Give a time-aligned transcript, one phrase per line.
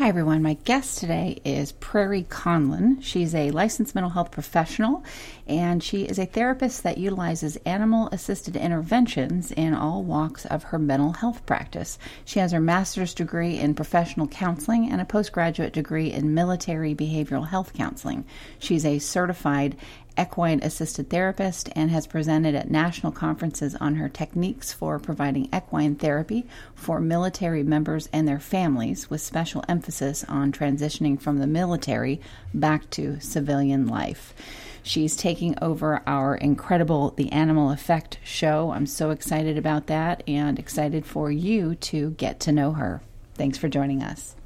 [0.00, 0.40] Hi, everyone.
[0.40, 3.02] My guest today is Prairie Conlon.
[3.02, 5.04] She's a licensed mental health professional
[5.46, 10.78] and she is a therapist that utilizes animal assisted interventions in all walks of her
[10.78, 11.98] mental health practice.
[12.24, 17.48] She has her master's degree in professional counseling and a postgraduate degree in military behavioral
[17.48, 18.24] health counseling.
[18.58, 19.76] She's a certified
[20.18, 25.94] equine assisted therapist and has presented at national conferences on her techniques for providing equine
[25.94, 32.20] therapy for military members and their families, with special emphasis on transitioning from the military
[32.54, 34.34] back to civilian life.
[34.82, 38.70] She's taking over our incredible The Animal Effect show.
[38.70, 43.02] I'm so excited about that and excited for you to get to know her.
[43.34, 44.36] Thanks for joining us.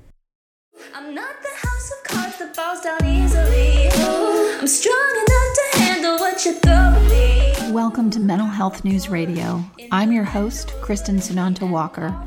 [0.94, 4.33] I'm not the house of cards that falls down easily.
[4.64, 7.52] I'm strong enough to handle what you throw me.
[7.70, 9.62] Welcome to Mental Health News Radio.
[9.92, 12.18] I'm your host, Kristin Sunanta Walker.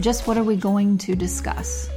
[0.00, 1.88] Just what are we going to discuss?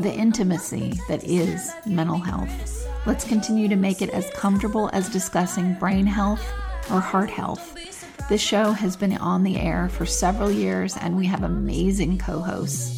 [0.00, 2.88] The intimacy that is mental health.
[3.06, 6.44] Let's continue to make it as comfortable as discussing brain health
[6.90, 7.76] or heart health.
[8.28, 12.40] This show has been on the air for several years, and we have amazing co
[12.40, 12.97] hosts.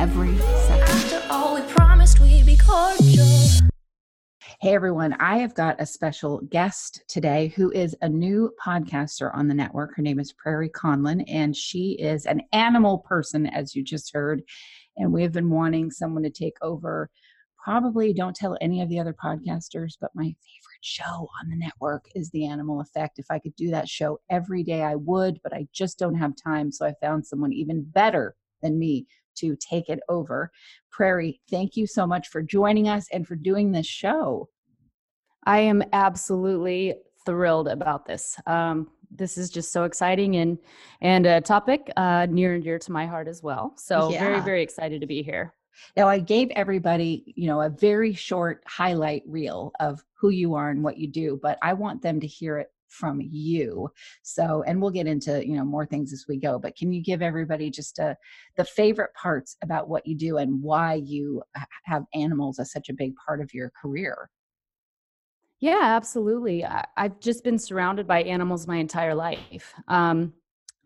[0.00, 1.10] every second.
[4.62, 9.46] Hey everyone, I have got a special guest today who is a new podcaster on
[9.46, 9.94] the network.
[9.94, 14.42] Her name is Prairie Conlon, and she is an animal person, as you just heard.
[14.96, 17.10] And we have been wanting someone to take over.
[17.62, 22.06] Probably don't tell any of the other podcasters, but my favorite show on the network
[22.14, 23.18] is The Animal Effect.
[23.18, 26.32] If I could do that show every day, I would, but I just don't have
[26.42, 26.72] time.
[26.72, 29.06] So I found someone even better than me
[29.36, 30.50] to take it over.
[30.90, 34.48] Prairie, thank you so much for joining us and for doing this show.
[35.44, 38.36] I am absolutely thrilled about this.
[38.46, 40.58] Um, this is just so exciting and
[41.00, 43.74] and a topic uh, near and dear to my heart as well.
[43.76, 44.20] So yeah.
[44.20, 45.54] very very excited to be here.
[45.96, 50.70] Now I gave everybody, you know, a very short highlight reel of who you are
[50.70, 53.88] and what you do, but I want them to hear it from you.
[54.22, 57.02] So and we'll get into you know more things as we go but can you
[57.02, 58.16] give everybody just a,
[58.56, 61.42] the favorite parts about what you do and why you
[61.84, 64.28] have animals as such a big part of your career?
[65.60, 66.64] Yeah absolutely.
[66.64, 69.74] I, have just been surrounded by animals my entire life.
[69.88, 70.32] Um,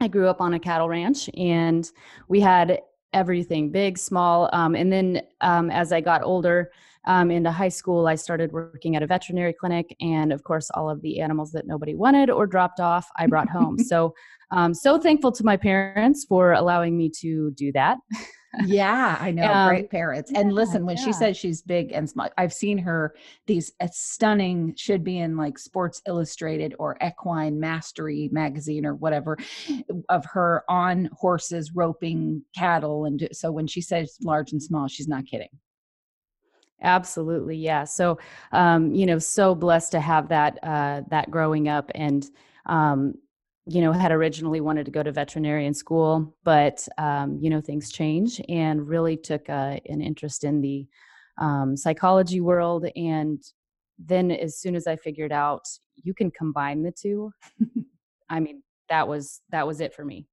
[0.01, 1.91] i grew up on a cattle ranch and
[2.29, 2.81] we had
[3.13, 6.73] everything big small um, and then um, as i got older
[7.07, 10.89] um, into high school, I started working at a veterinary clinic, and of course, all
[10.89, 13.79] of the animals that nobody wanted or dropped off, I brought home.
[13.79, 14.15] so,
[14.51, 17.99] um, so thankful to my parents for allowing me to do that.
[18.67, 20.31] yeah, I know, um, great parents.
[20.35, 21.05] And yeah, listen, when yeah.
[21.05, 23.15] she says she's big and small, I've seen her
[23.47, 29.37] these uh, stunning should be in like Sports Illustrated or Equine Mastery magazine or whatever
[30.09, 33.05] of her on horses roping cattle.
[33.05, 35.49] And so when she says large and small, she's not kidding.
[36.85, 37.85] Absolutely, yeah.
[37.85, 38.19] So,
[38.53, 42.29] um, you know, so blessed to have that uh, that growing up, and
[42.67, 43.15] um,
[43.67, 47.91] you know, had originally wanted to go to veterinarian school, but um, you know, things
[47.91, 50.87] change, and really took uh, an interest in the
[51.39, 52.87] um, psychology world.
[52.97, 53.43] And
[53.99, 55.65] then, as soon as I figured out
[56.03, 57.33] you can combine the two,
[58.29, 60.27] I mean, that was that was it for me.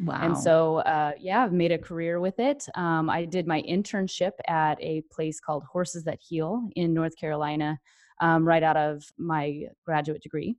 [0.00, 0.20] Wow.
[0.22, 2.66] And so, uh, yeah, I've made a career with it.
[2.74, 7.78] Um, I did my internship at a place called Horses That Heal in North Carolina
[8.20, 10.56] um, right out of my graduate degree.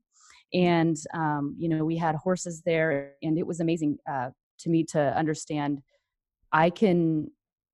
[0.54, 4.84] And, um, you know, we had horses there, and it was amazing uh, to me
[4.86, 5.82] to understand
[6.52, 7.30] I can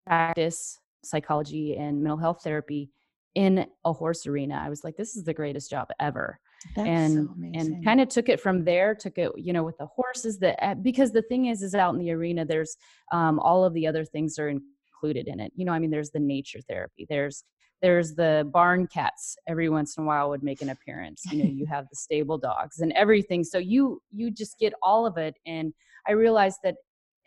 [0.06, 2.92] practice psychology and mental health therapy
[3.34, 4.62] in a horse arena.
[4.64, 6.40] I was like, this is the greatest job ever.
[6.76, 9.78] That's and so and kind of took it from there took it you know with
[9.78, 12.76] the horses that eh, because the thing is is out in the arena there's
[13.12, 15.52] um, all of the other things are included in it.
[15.56, 17.44] You know i mean there's the nature therapy there's
[17.82, 21.22] there's the barn cats every once in a while would make an appearance.
[21.32, 23.44] You know you have the stable dogs and everything.
[23.44, 25.74] So you you just get all of it and
[26.08, 26.76] i realized that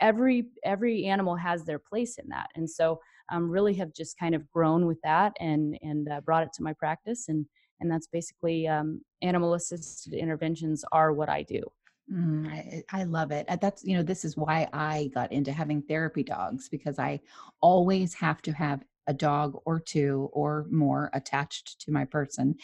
[0.00, 2.48] every every animal has their place in that.
[2.54, 6.44] And so um, really have just kind of grown with that and and uh, brought
[6.44, 7.46] it to my practice and
[7.80, 11.62] and that's basically um, animal assisted interventions are what i do
[12.10, 13.46] Mm, I, I love it.
[13.60, 17.20] That's, you know, this is why I got into having therapy dogs because I
[17.60, 22.54] always have to have a dog or two or more attached to my person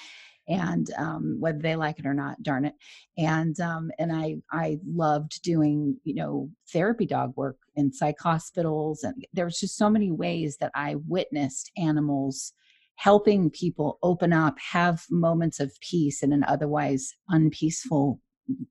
[0.46, 2.74] and um, whether they like it or not darn it
[3.16, 9.04] and um, and i i loved doing you know therapy dog work in psych hospitals
[9.04, 12.52] and there was just so many ways that i witnessed animals
[12.96, 18.20] helping people open up have moments of peace in an otherwise unpeaceful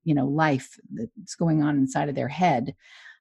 [0.04, 2.74] you know life that's going on inside of their head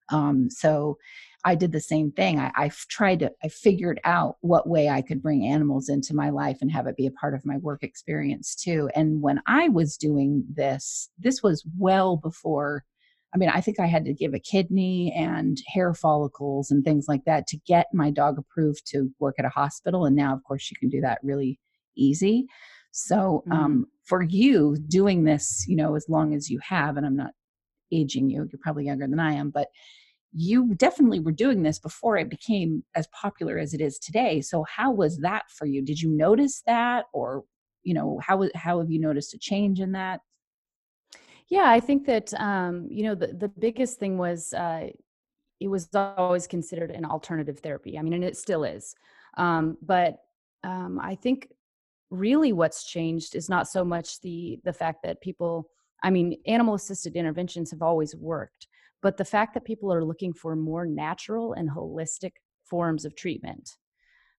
[0.10, 0.98] um, so
[1.46, 2.40] I did the same thing.
[2.40, 6.30] I, I tried to, I figured out what way I could bring animals into my
[6.30, 8.90] life and have it be a part of my work experience too.
[8.96, 12.86] And when I was doing this, this was well before.
[13.34, 17.06] I mean, I think I had to give a kidney and hair follicles and things
[17.08, 20.06] like that to get my dog approved to work at a hospital.
[20.06, 21.60] And now, of course, you can do that really
[21.98, 22.46] easy.
[22.92, 23.54] So, mm.
[23.54, 27.32] um, for you doing this, you know, as long as you have, and I'm not
[27.92, 29.70] aging you, you're probably younger than I am, but
[30.34, 34.64] you definitely were doing this before it became as popular as it is today so
[34.64, 37.44] how was that for you did you notice that or
[37.84, 40.22] you know how how have you noticed a change in that
[41.50, 44.88] yeah i think that um you know the the biggest thing was uh
[45.60, 48.95] it was always considered an alternative therapy i mean and it still is
[49.38, 50.18] um but
[50.63, 51.50] um i think
[52.10, 55.68] really what's changed is not so much the the fact that people
[56.04, 58.68] i mean animal assisted interventions have always worked
[59.01, 63.78] but the fact that people are looking for more natural and holistic forms of treatment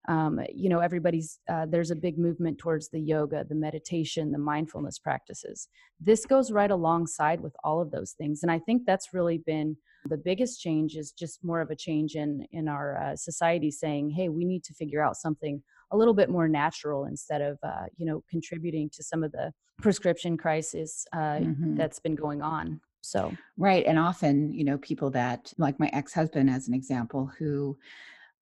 [0.07, 4.37] um, you know everybody's uh, there's a big movement towards the yoga the meditation the
[4.37, 5.67] mindfulness practices
[5.99, 9.75] this goes right alongside with all of those things and i think that's really been
[10.07, 14.09] the biggest change is just more of a change in in our uh, society saying
[14.09, 15.61] hey we need to figure out something
[15.91, 19.51] a little bit more natural instead of uh, you know contributing to some of the
[19.81, 21.75] prescription crisis uh, mm-hmm.
[21.75, 23.85] that's been going on so, right.
[23.85, 27.77] And often, you know, people that, like my ex husband, as an example, who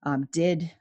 [0.04, 0.71] um, did,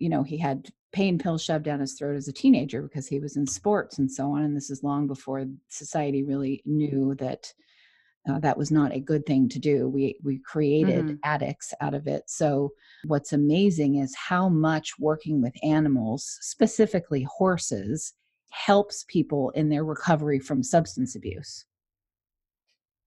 [0.00, 3.20] you know, he had pain pills shoved down his throat as a teenager because he
[3.20, 4.42] was in sports and so on.
[4.42, 7.52] And this is long before society really knew that.
[8.28, 9.88] Uh, that was not a good thing to do.
[9.88, 11.14] We we created mm-hmm.
[11.24, 12.24] addicts out of it.
[12.26, 12.70] So
[13.06, 18.12] what's amazing is how much working with animals, specifically horses,
[18.50, 21.64] helps people in their recovery from substance abuse.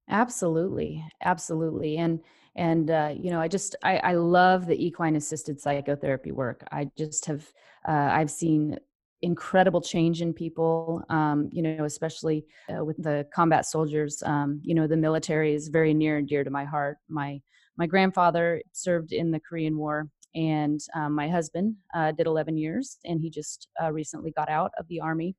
[0.09, 2.19] Absolutely, absolutely, and
[2.55, 6.63] and uh, you know, I just I, I love the equine assisted psychotherapy work.
[6.71, 7.51] I just have
[7.87, 8.77] uh, I've seen
[9.21, 11.03] incredible change in people.
[11.09, 14.21] Um, you know, especially uh, with the combat soldiers.
[14.23, 16.97] Um, you know, the military is very near and dear to my heart.
[17.09, 17.41] My
[17.77, 22.97] my grandfather served in the Korean War, and um, my husband uh, did 11 years,
[23.05, 25.35] and he just uh, recently got out of the army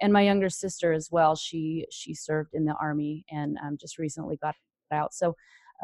[0.00, 3.98] and my younger sister as well she she served in the army and um, just
[3.98, 4.54] recently got
[4.92, 5.34] out so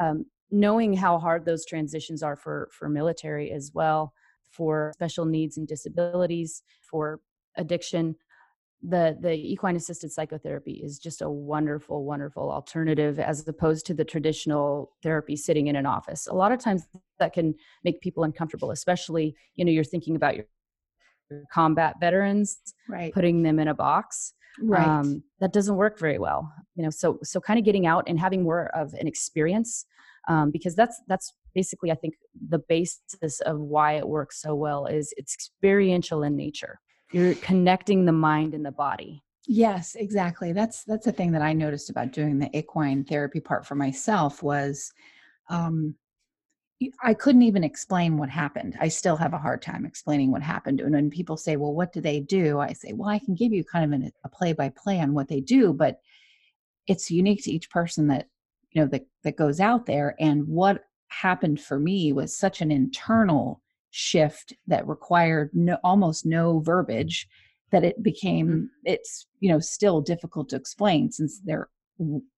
[0.01, 4.13] um, knowing how hard those transitions are for for military as well
[4.51, 7.21] for special needs and disabilities for
[7.57, 8.15] addiction
[8.83, 14.03] the the equine assisted psychotherapy is just a wonderful wonderful alternative as opposed to the
[14.03, 16.25] traditional therapy sitting in an office.
[16.27, 16.87] A lot of times
[17.19, 17.53] that can
[17.83, 20.45] make people uncomfortable especially you know you're thinking about your
[21.53, 23.13] combat veterans right.
[23.13, 24.85] putting them in a box right.
[24.85, 28.19] um, that doesn't work very well you know so so kind of getting out and
[28.19, 29.85] having more of an experience
[30.27, 32.13] um, because that's that's basically i think
[32.49, 36.79] the basis of why it works so well is it's experiential in nature
[37.11, 41.53] you're connecting the mind and the body yes exactly that's that's the thing that i
[41.53, 44.91] noticed about doing the equine therapy part for myself was
[45.49, 45.95] um,
[47.03, 48.75] I couldn't even explain what happened.
[48.79, 50.81] I still have a hard time explaining what happened.
[50.81, 52.59] And when people say, well, what do they do?
[52.59, 55.13] I say, well, I can give you kind of an, a play by play on
[55.13, 55.99] what they do, but
[56.87, 58.27] it's unique to each person that,
[58.71, 60.15] you know, that, that goes out there.
[60.19, 63.61] And what happened for me was such an internal
[63.91, 67.27] shift that required no, almost no verbiage
[67.71, 68.65] that it became, mm-hmm.
[68.85, 71.69] it's, you know, still difficult to explain since there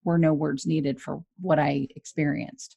[0.04, 2.76] were no words needed for what I experienced.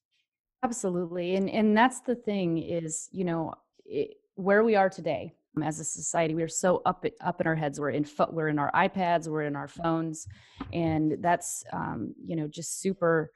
[0.63, 1.35] Absolutely.
[1.35, 3.53] And and that's the thing is, you know,
[3.85, 5.33] it, where we are today
[5.63, 7.79] as a society, we are so up up in our heads.
[7.79, 8.33] We're in foot.
[8.33, 10.27] we're in our iPads, we're in our phones,
[10.73, 13.31] and that's um, you know just super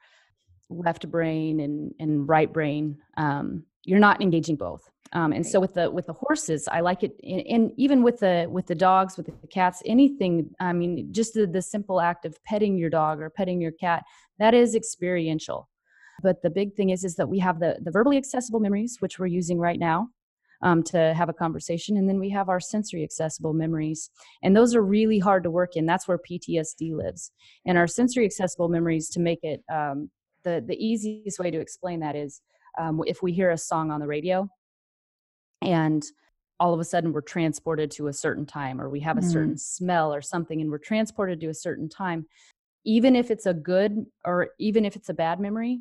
[0.70, 5.74] left brain and and right brain um, you're not engaging both um, and so with
[5.74, 9.16] the with the horses i like it and, and, even with the with the dogs
[9.16, 13.20] with the cats anything i mean just the, the simple act of petting your dog
[13.20, 14.04] or petting your cat
[14.38, 15.68] that is experiential
[16.22, 19.18] but the big thing is is that we have the the verbally accessible memories which
[19.18, 20.08] we're using right now
[20.62, 21.96] um, to have a conversation.
[21.96, 24.10] And then we have our sensory accessible memories.
[24.42, 25.86] And those are really hard to work in.
[25.86, 27.32] That's where ptsd lives.
[27.66, 30.10] And our sensory accessible memories to make it um,
[30.44, 32.40] the the easiest way to explain that is
[32.78, 34.48] um, if we hear a song on the radio
[35.62, 36.02] and
[36.58, 39.30] all of a sudden we're transported to a certain time or we have a mm-hmm.
[39.30, 42.26] certain smell or something and we're transported to a certain time
[42.84, 45.80] even if it's a good or even if it's a bad memory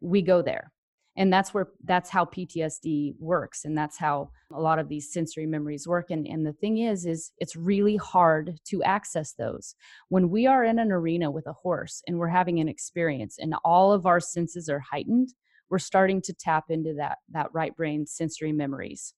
[0.00, 0.72] we go there
[1.16, 5.46] and that's where that's how ptsd works and that's how a lot of these sensory
[5.46, 9.74] memories work and and the thing is is it's really hard to access those.
[10.08, 13.54] When we are in an arena with a horse and we're having an experience and
[13.64, 15.30] all of our senses are heightened
[15.70, 19.14] we're starting to tap into that that right brain sensory memories.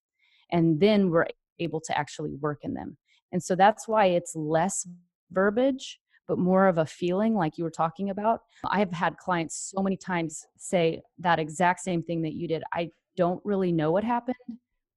[0.51, 1.27] And then we're
[1.59, 2.97] able to actually work in them.
[3.33, 4.87] And so that's why it's less
[5.31, 8.43] verbiage but more of a feeling like you were talking about.
[8.71, 12.63] I have had clients so many times say that exact same thing that you did.
[12.73, 14.37] I don't really know what happened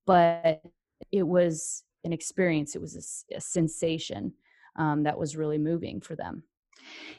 [0.06, 0.62] but
[1.12, 2.76] it was an experience.
[2.76, 4.34] It was a, a sensation
[4.76, 6.44] um, that was really moving for them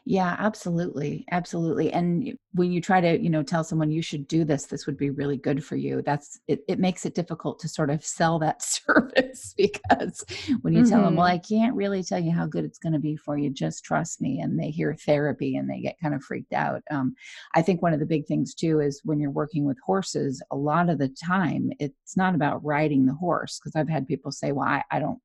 [0.05, 1.25] yeah, absolutely.
[1.31, 1.93] Absolutely.
[1.93, 4.97] And when you try to, you know, tell someone you should do this, this would
[4.97, 6.03] be really good for you.
[6.03, 10.25] That's it, it makes it difficult to sort of sell that service because
[10.63, 10.91] when you mm-hmm.
[10.91, 11.27] tell them, well.
[11.27, 14.21] I can't really tell you how good it's going to be for you, just trust
[14.21, 14.41] me.
[14.41, 16.83] And they hear therapy and they get kind of freaked out.
[16.91, 17.15] Um,
[17.55, 20.57] I think one of the big things too is when you're working with horses, a
[20.57, 23.61] lot of the time it's not about riding the horse.
[23.63, 25.19] Cause I've had people say, well, I, I don't,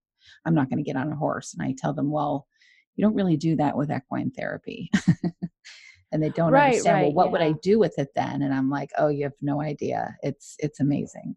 [0.46, 1.54] I'm not going to get on a horse.
[1.54, 2.48] And I tell them, well,
[2.98, 4.92] you don't really do that with equine therapy.
[6.12, 7.32] and they don't right, understand, right, well, what yeah.
[7.32, 8.42] would I do with it then?
[8.42, 10.18] And I'm like, oh, you have no idea.
[10.24, 11.36] It's it's amazing.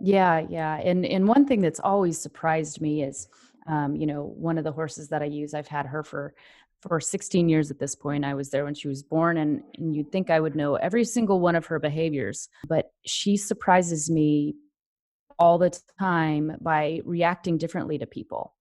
[0.00, 0.78] Yeah, yeah.
[0.78, 3.28] And and one thing that's always surprised me is
[3.66, 6.34] um, you know, one of the horses that I use, I've had her for
[6.82, 8.24] for 16 years at this point.
[8.24, 11.04] I was there when she was born, and, and you'd think I would know every
[11.04, 14.54] single one of her behaviors, but she surprises me
[15.38, 18.55] all the time by reacting differently to people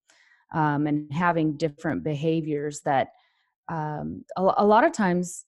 [0.54, 3.10] um, and having different behaviors that
[3.70, 5.46] um, a, a lot of times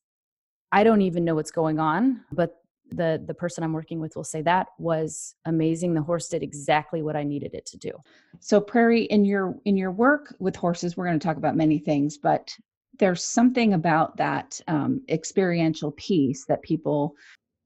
[0.72, 2.56] I don't even know what's going on, but
[2.92, 5.94] the the person I'm working with will say that was amazing.
[5.94, 7.92] The horse did exactly what I needed it to do.
[8.40, 11.80] So Prairie, in your in your work with horses, we're going to talk about many
[11.80, 12.56] things, but
[13.00, 17.14] there's something about that um, experiential piece that people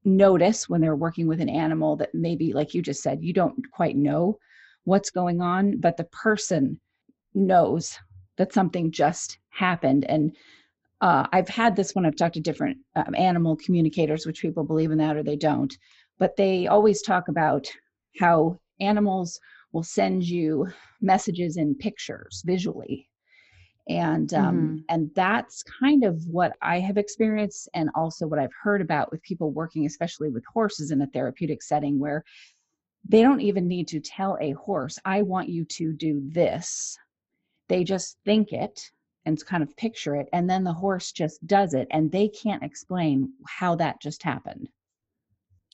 [0.03, 3.55] notice when they're working with an animal that maybe, like you just said, you don't
[3.71, 4.37] quite know
[4.83, 6.79] what's going on, but the person
[7.33, 7.97] knows
[8.37, 10.35] that something just happened and
[11.01, 14.91] uh, I've had this when I've talked to different um, animal communicators, which people believe
[14.91, 15.75] in that or they don't,
[16.19, 17.67] but they always talk about
[18.19, 19.39] how animals
[19.71, 20.67] will send you
[21.01, 23.07] messages in pictures visually.
[23.89, 24.75] And um, mm-hmm.
[24.89, 29.23] and that's kind of what I have experienced, and also what I've heard about with
[29.23, 32.23] people working, especially with horses in a therapeutic setting, where
[33.09, 36.95] they don't even need to tell a horse, "I want you to do this,"
[37.71, 38.91] they just think it
[39.25, 42.63] and kind of picture it and then the horse just does it and they can't
[42.63, 44.67] explain how that just happened.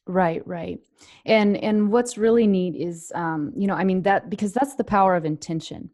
[0.06, 0.80] Right right.
[1.26, 4.84] And and what's really neat is um you know i mean that because that's the
[4.84, 5.90] power of intention.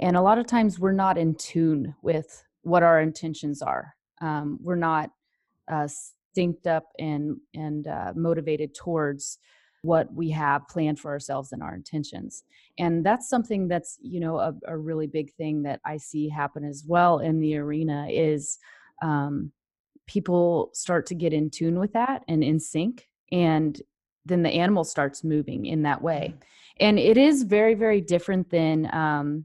[0.00, 3.94] And a lot of times we're not in tune with what our intentions are.
[4.20, 5.10] Um, we're not
[5.70, 5.88] uh,
[6.36, 9.38] synced up and and uh, motivated towards
[9.84, 12.42] what we have planned for ourselves and our intentions.
[12.78, 16.64] And that's something that's you know a, a really big thing that i see happen
[16.64, 18.58] as well in the arena is
[19.02, 19.52] um,
[20.06, 23.80] people start to get in tune with that and in sync and
[24.24, 26.32] then the animal starts moving in that way.
[26.32, 26.86] Mm-hmm.
[26.86, 29.44] and it is very very different than um,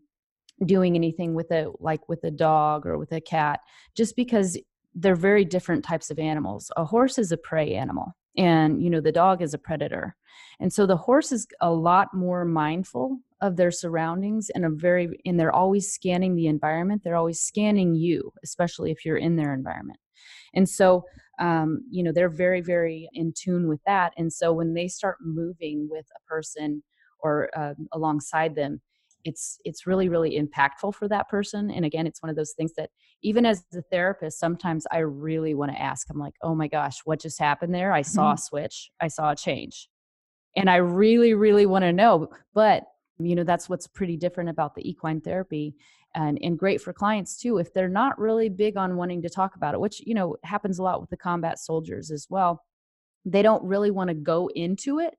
[0.66, 3.60] doing anything with a like with a dog or with a cat
[3.96, 4.58] just because
[4.96, 6.72] they're very different types of animals.
[6.76, 10.16] A horse is a prey animal and you know the dog is a predator.
[10.62, 15.20] And so the horse is a lot more mindful of their surroundings and a very
[15.26, 17.04] and they're always scanning the environment.
[17.04, 20.00] They're always scanning you especially if you're in their environment.
[20.56, 21.04] And so
[21.40, 24.14] um, you know they're very very in tune with that.
[24.18, 26.82] And so when they start moving with a person
[27.20, 28.82] or uh, alongside them
[29.26, 32.74] it's it's really really impactful for that person and again it's one of those things
[32.76, 32.90] that
[33.22, 37.00] even as a therapist sometimes i really want to ask i'm like oh my gosh
[37.06, 37.92] what just happened there?
[37.92, 38.36] I saw mm-hmm.
[38.36, 39.90] a switch i saw a change.
[40.56, 42.84] And i really really want to know but
[43.20, 45.76] you know that's what's pretty different about the equine therapy
[46.16, 49.56] and, and great for clients too if they're not really big on wanting to talk
[49.56, 52.64] about it which you know happens a lot with the combat soldiers as well.
[53.26, 55.16] They don't really want to go into it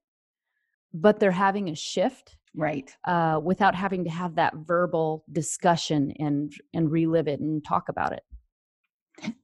[0.92, 2.94] but they're having a shift right.
[3.04, 8.12] uh, without having to have that verbal discussion and and relive it and talk about
[8.12, 8.22] it.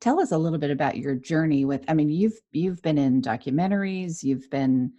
[0.00, 3.20] Tell us a little bit about your journey with i mean you've you've been in
[3.20, 4.92] documentaries you've been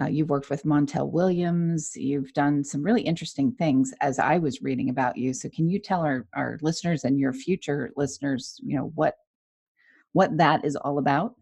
[0.00, 4.62] uh, you've worked with montel williams you've done some really interesting things as i was
[4.62, 5.34] reading about you.
[5.34, 9.16] So can you tell our, our listeners and your future listeners you know what
[10.12, 11.34] what that is all about?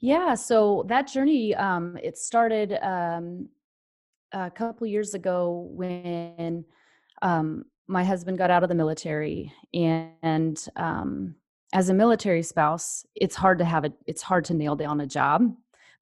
[0.00, 3.48] Yeah so that journey um it started um
[4.34, 6.64] a couple years ago when
[7.22, 11.34] um my husband got out of the military and um,
[11.72, 15.06] as a military spouse it's hard to have a it's hard to nail down a
[15.06, 15.54] job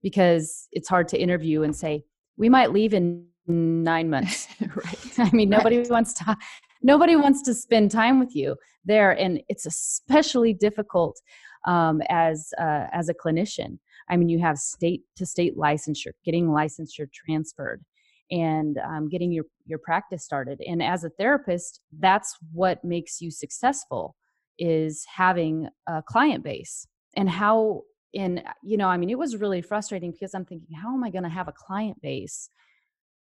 [0.03, 2.05] because it's hard to interview and say
[2.37, 4.49] we might leave in nine months.
[4.61, 5.91] Right i mean nobody right.
[5.91, 6.37] wants to
[6.83, 11.21] nobody wants to spend time with you there and it's especially difficult
[11.67, 13.79] um, as uh, as a clinician.
[14.09, 17.85] I mean you have state to state licensure getting licensure transferred
[18.31, 23.31] and um, getting your your practice started and as a therapist that's what makes you
[23.31, 24.17] successful
[24.59, 26.87] is having a client base
[27.17, 30.93] and how in you know i mean it was really frustrating because i'm thinking how
[30.93, 32.51] am i going to have a client base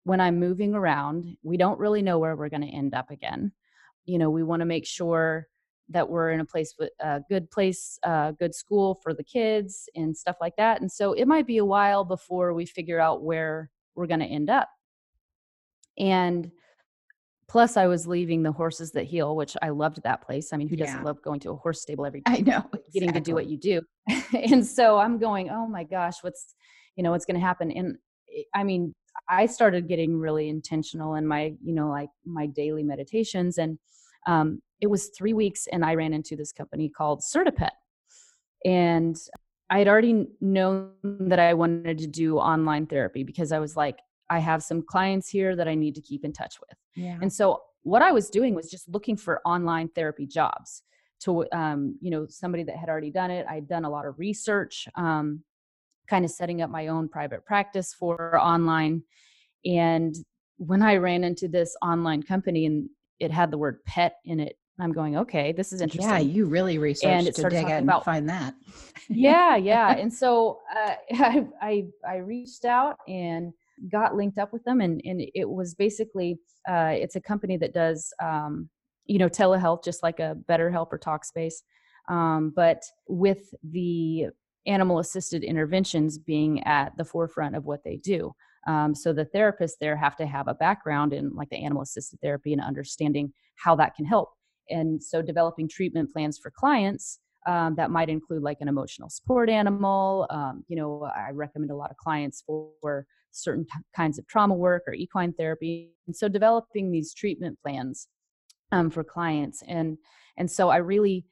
[0.04, 1.36] when i'm moving around?
[1.42, 3.52] We don't really know where we're going to end up again.
[4.04, 5.46] You know we want to make sure
[5.88, 9.88] that we're in a place with a good place a good school for the kids
[9.94, 13.22] and stuff like that and so it might be a while before we figure out
[13.22, 14.68] where we're going to end up
[16.02, 16.50] and
[17.48, 20.52] plus I was leaving the horses that heal, which I loved that place.
[20.52, 22.32] I mean, who doesn't love going to a horse stable every day?
[22.32, 22.68] I know.
[22.92, 23.12] Getting exactly.
[23.12, 23.82] to do what you do.
[24.50, 26.54] and so I'm going, oh my gosh, what's,
[26.96, 27.70] you know, what's going to happen?
[27.70, 27.98] And
[28.52, 28.94] I mean,
[29.28, 33.58] I started getting really intentional in my, you know, like my daily meditations.
[33.58, 33.78] And
[34.26, 37.70] um, it was three weeks and I ran into this company called CertaPet.
[38.64, 39.16] And
[39.70, 43.98] I had already known that I wanted to do online therapy because I was like,
[44.32, 46.78] I have some clients here that I need to keep in touch with.
[46.96, 47.18] Yeah.
[47.20, 50.82] And so what I was doing was just looking for online therapy jobs
[51.24, 53.44] to, um, you know, somebody that had already done it.
[53.46, 55.42] I'd done a lot of research, um,
[56.08, 59.02] kind of setting up my own private practice for online.
[59.66, 60.14] And
[60.56, 62.88] when I ran into this online company and
[63.20, 66.10] it had the word pet in it, I'm going, okay, this is interesting.
[66.10, 68.54] Yeah, you really researched and it to dig out and find that.
[69.10, 69.94] yeah, yeah.
[69.98, 73.52] And so uh, I, I I reached out and
[73.90, 77.74] got linked up with them and, and it was basically uh, it's a company that
[77.74, 78.68] does um,
[79.06, 81.62] you know telehealth just like a BetterHelp or talkspace.
[82.08, 84.26] Um, but with the
[84.66, 88.32] animal assisted interventions being at the forefront of what they do
[88.66, 92.20] um, so the therapists there have to have a background in like the animal assisted
[92.20, 94.30] therapy and understanding how that can help.
[94.70, 99.50] And so developing treatment plans for clients um, that might include like an emotional support
[99.50, 104.26] animal um, you know i recommend a lot of clients for certain t- kinds of
[104.26, 105.92] trauma work or equine therapy.
[106.06, 108.08] And so developing these treatment plans
[108.70, 109.62] um, for clients.
[109.66, 109.98] And,
[110.36, 111.26] and so I really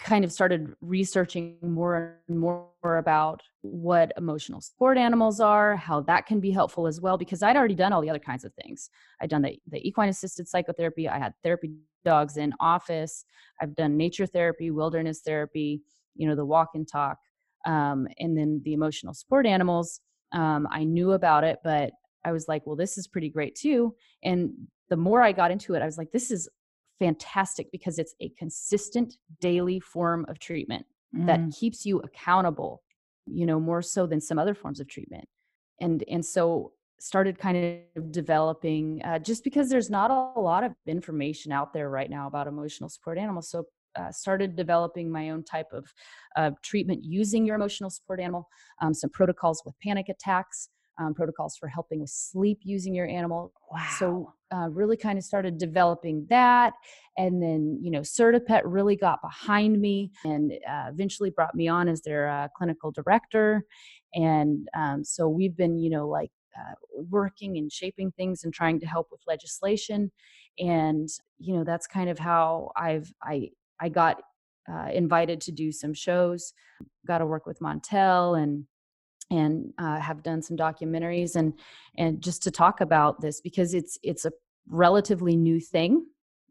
[0.00, 6.26] kind of started researching more and more about what emotional support animals are, how that
[6.26, 8.88] can be helpful as well, because I'd already done all the other kinds of things.
[9.20, 13.24] I'd done the, the equine assisted psychotherapy, I had therapy dogs in office,
[13.60, 15.82] I've done nature therapy, wilderness therapy,
[16.14, 17.18] you know, the walk and talk,
[17.66, 20.00] um, and then the emotional support animals
[20.32, 21.92] um, I knew about it, but
[22.24, 23.94] I was like, well, this is pretty great too.
[24.22, 24.52] And
[24.88, 26.48] the more I got into it, I was like, this is
[26.98, 30.84] fantastic because it's a consistent daily form of treatment
[31.16, 31.26] mm.
[31.26, 32.82] that keeps you accountable,
[33.26, 35.26] you know, more so than some other forms of treatment.
[35.80, 40.72] And and so started kind of developing uh, just because there's not a lot of
[40.86, 43.48] information out there right now about emotional support animals.
[43.48, 43.64] So
[43.96, 45.92] uh, started developing my own type of
[46.36, 48.48] uh, treatment using your emotional support animal,
[48.80, 53.52] um, some protocols with panic attacks, um, protocols for helping with sleep using your animal.
[53.70, 53.86] Wow.
[53.98, 56.74] So, uh, really kind of started developing that.
[57.16, 61.88] And then, you know, CertaPet really got behind me and uh, eventually brought me on
[61.88, 63.64] as their uh, clinical director.
[64.14, 66.74] And um, so we've been, you know, like uh,
[67.08, 70.10] working and shaping things and trying to help with legislation
[70.58, 73.48] and you know that's kind of how i've i
[73.80, 74.22] I got
[74.70, 76.52] uh, invited to do some shows,
[77.06, 78.66] got to work with Montel and
[79.32, 81.54] and uh, have done some documentaries and
[81.96, 84.32] and just to talk about this because it's it's a
[84.68, 86.06] relatively new thing,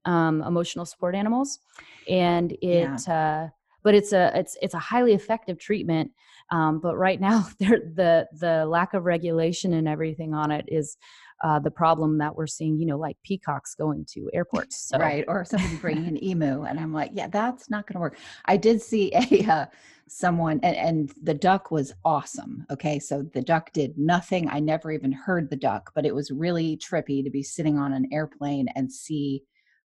[0.06, 1.60] um, emotional support animals,
[2.08, 2.90] and it.
[3.08, 3.46] Yeah.
[3.46, 3.50] Uh,
[3.82, 6.12] but it's a it's it's a highly effective treatment.
[6.52, 10.98] Um, but right now, the the lack of regulation and everything on it is
[11.42, 14.90] uh, the problem that we're seeing, you know, like peacocks going to airports.
[14.90, 14.98] So.
[14.98, 15.24] Right.
[15.28, 16.64] Or somebody bringing an emu.
[16.64, 18.18] And I'm like, yeah, that's not going to work.
[18.46, 19.66] I did see a, uh,
[20.08, 22.66] someone and, and the duck was awesome.
[22.72, 23.00] Okay.
[23.00, 24.50] So the duck did nothing.
[24.50, 27.94] I never even heard the duck, but it was really trippy to be sitting on
[27.94, 29.44] an airplane and see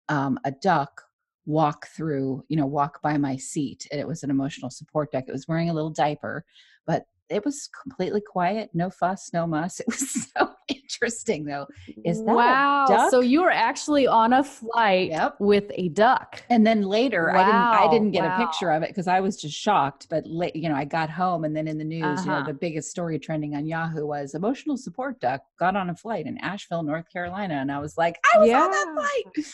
[0.09, 1.01] um, a duck
[1.45, 3.87] walk through, you know, walk by my seat.
[3.91, 5.25] And it was an emotional support duck.
[5.27, 6.43] It was wearing a little diaper,
[6.87, 9.79] but it was completely quiet, no fuss, no muss.
[9.85, 10.54] It was so
[10.95, 11.67] interesting though.
[12.03, 13.07] Is that wow?
[13.09, 15.35] So you were actually on a flight yep.
[15.39, 16.43] with a duck.
[16.49, 17.41] And then later, wow.
[17.41, 18.35] I didn't I didn't get wow.
[18.35, 20.07] a picture of it because I was just shocked.
[20.09, 22.21] But late, you know, I got home and then in the news, uh-huh.
[22.21, 22.47] you know, uh-huh.
[22.47, 26.37] the biggest story trending on Yahoo was emotional support duck got on a flight in
[26.39, 28.61] Asheville, North Carolina, and I was like, I was yeah.
[28.61, 29.45] on that flight.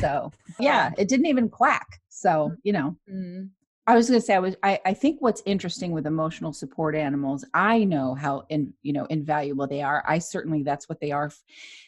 [0.00, 2.00] So yeah, it didn't even quack.
[2.08, 3.44] So you know, mm-hmm.
[3.86, 6.94] I was going to say I was I, I think what's interesting with emotional support
[6.94, 10.02] animals I know how in you know invaluable they are.
[10.06, 11.30] I certainly that's what they are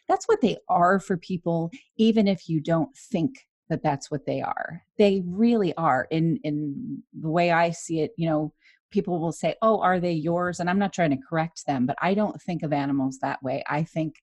[0.09, 4.43] that's what they are for people even if you don't think that that's what they
[4.43, 4.83] are.
[4.99, 8.53] They really are in in the way I see it you know
[8.91, 10.61] people will say oh are they yours?
[10.61, 13.63] And I'm not trying to correct them but I don't think of animals that way.
[13.69, 14.17] I think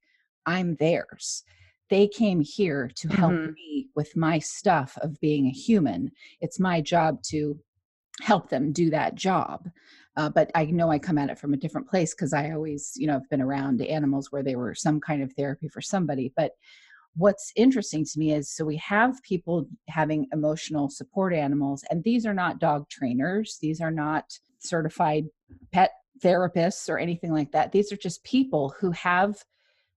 [0.46, 1.44] I'm theirs
[1.89, 3.54] they came here to help mm-hmm.
[3.54, 6.12] me with my stuff of being a human.
[6.41, 7.60] It's my job to
[8.22, 9.69] help them do that job.
[10.15, 12.93] Uh, but I know I come at it from a different place because I always,
[12.96, 16.32] you know, have been around animals where they were some kind of therapy for somebody.
[16.36, 16.52] But
[17.15, 22.26] what's interesting to me is so we have people having emotional support animals, and these
[22.26, 24.26] are not dog trainers, these are not
[24.60, 25.26] certified
[25.72, 25.91] pet
[26.24, 27.72] therapists or anything like that.
[27.72, 29.36] These are just people who have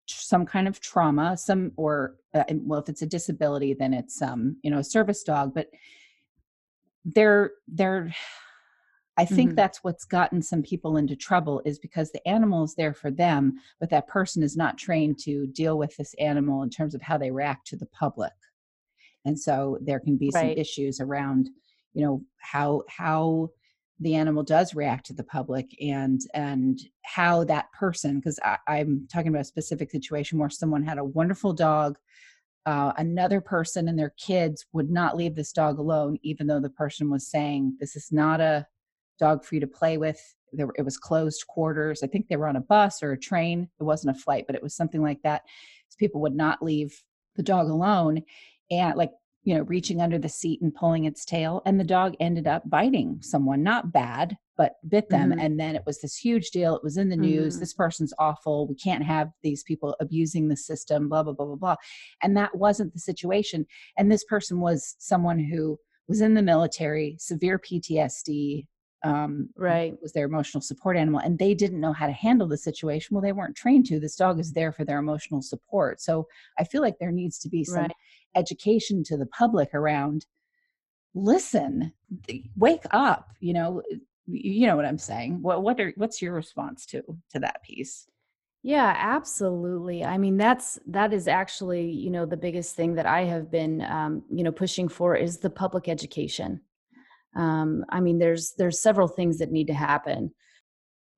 [0.07, 4.57] some kind of trauma some or uh, well if it's a disability then it's um
[4.63, 5.69] you know a service dog but
[7.05, 8.13] they're they're
[9.19, 9.57] I think mm-hmm.
[9.57, 13.55] that's what's gotten some people into trouble is because the animal is there for them,
[13.81, 17.17] but that person is not trained to deal with this animal in terms of how
[17.17, 18.33] they react to the public.
[19.25, 20.43] And so there can be right.
[20.43, 21.49] some issues around,
[21.95, 23.49] you know, how how
[24.01, 29.29] the animal does react to the public and and how that person because i'm talking
[29.29, 31.99] about a specific situation where someone had a wonderful dog
[32.67, 36.69] uh, another person and their kids would not leave this dog alone even though the
[36.71, 38.67] person was saying this is not a
[39.19, 40.21] dog for you to play with.
[40.53, 42.03] There, it was closed quarters.
[42.03, 43.69] I think they were on a bus or a train.
[43.81, 45.43] It wasn't a flight but it was something like that.
[45.89, 47.03] So people would not leave
[47.37, 48.23] the dog alone.
[48.71, 49.13] And like
[49.47, 51.63] you know, reaching under the seat and pulling its tail.
[51.65, 55.31] And the dog ended up biting someone, not bad, but bit them.
[55.31, 55.39] Mm-hmm.
[55.39, 56.75] And then it was this huge deal.
[56.75, 57.55] It was in the news.
[57.55, 57.61] Mm-hmm.
[57.61, 58.67] This person's awful.
[58.67, 61.77] We can't have these people abusing the system, blah, blah, blah, blah, blah.
[62.25, 63.67] And that wasn't the situation.
[63.97, 65.79] And this person was someone who
[66.09, 68.67] was in the military, severe PTSD,
[69.07, 69.95] um, right.
[70.03, 73.15] was their emotional support animal and they didn't know how to handle the situation.
[73.15, 74.01] Well they weren't trained to.
[74.01, 76.01] This dog is there for their emotional support.
[76.01, 76.27] So
[76.59, 77.93] i feel like there needs to be some right.
[78.35, 80.27] education to the public around
[81.15, 81.93] listen
[82.57, 83.83] wake up you know
[84.27, 85.41] you know what i'm saying?
[85.43, 88.07] What what are what's your response to to that piece?
[88.63, 90.05] Yeah absolutely.
[90.05, 93.83] I mean that's that is actually you know the biggest thing that i have been
[93.83, 96.61] um, you know pushing for is the public education
[97.37, 100.33] um, i mean there's there's several things that need to happen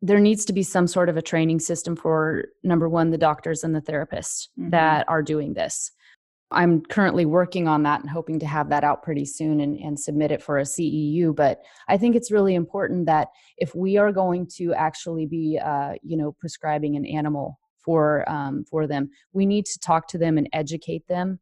[0.00, 3.64] there needs to be some sort of a training system for number one the doctors
[3.64, 4.70] and the therapists mm-hmm.
[4.70, 5.92] that are doing this
[6.50, 9.98] i'm currently working on that and hoping to have that out pretty soon and, and
[9.98, 14.12] submit it for a ceu but i think it's really important that if we are
[14.12, 19.46] going to actually be uh, you know prescribing an animal for um, for them we
[19.46, 21.38] need to talk to them and educate them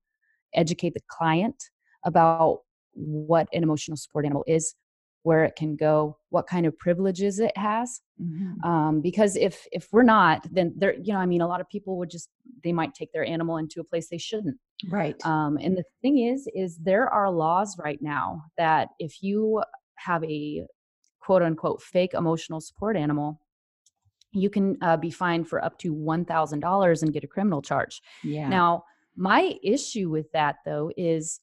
[0.55, 1.71] educate the client
[2.05, 2.61] about
[2.97, 4.75] what an emotional support animal is
[5.23, 8.69] where it can go what kind of privileges it has mm-hmm.
[8.69, 11.69] um, because if if we're not then there you know i mean a lot of
[11.69, 12.29] people would just
[12.67, 14.59] they might take their animal into a place they shouldn't.
[14.91, 15.15] Right.
[15.25, 19.63] Um, and the thing is is there are laws right now that if you
[19.97, 20.67] have a
[21.21, 23.41] quote unquote fake emotional support animal
[24.33, 28.03] you can uh, be fined for up to $1000 and get a criminal charge.
[28.23, 28.49] Yeah.
[28.49, 28.85] Now
[29.17, 31.41] my issue with that though is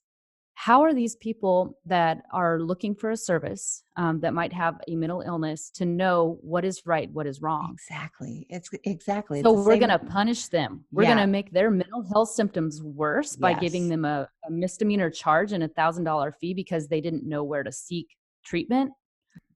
[0.56, 4.96] how are these people that are looking for a service um, that might have a
[4.96, 9.66] mental illness to know what is right what is wrong exactly it's exactly so it's
[9.66, 11.10] we're going to punish them we're yeah.
[11.10, 13.62] going to make their mental health symptoms worse by yes.
[13.62, 17.44] giving them a, a misdemeanor charge and a thousand dollar fee because they didn't know
[17.44, 18.92] where to seek treatment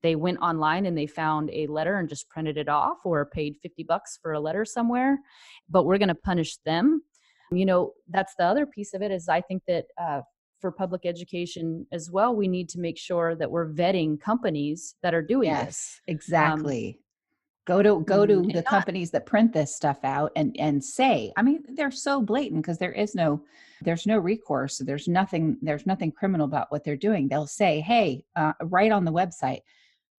[0.04, 3.56] they went online and they found a letter and just printed it off or paid
[3.62, 5.20] 50 bucks for a letter somewhere
[5.70, 7.02] but we're going to punish them
[7.52, 10.22] you know that's the other piece of it is i think that uh,
[10.60, 15.14] for public education as well, we need to make sure that we're vetting companies that
[15.14, 16.02] are doing yes, this.
[16.08, 16.98] Exactly.
[16.98, 17.04] Um,
[17.68, 18.52] go to go to mm-hmm.
[18.52, 22.62] the companies that print this stuff out and and say i mean they're so blatant
[22.62, 23.44] because there is no
[23.82, 28.24] there's no recourse there's nothing there's nothing criminal about what they're doing they'll say hey
[28.38, 29.60] uh, right on the website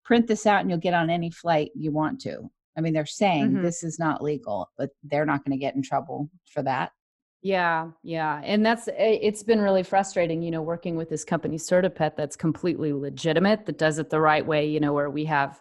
[0.04, 2.38] print this out and you'll get on any flight you want to
[2.76, 3.62] i mean they're saying mm-hmm.
[3.62, 6.92] this is not legal but they're not going to get in trouble for that
[7.42, 8.40] yeah, yeah.
[8.44, 12.36] And that's eh, it's been really frustrating, you know, working with this company CertaPet that's
[12.36, 15.60] completely legitimate, that does it the right way, you know, where we have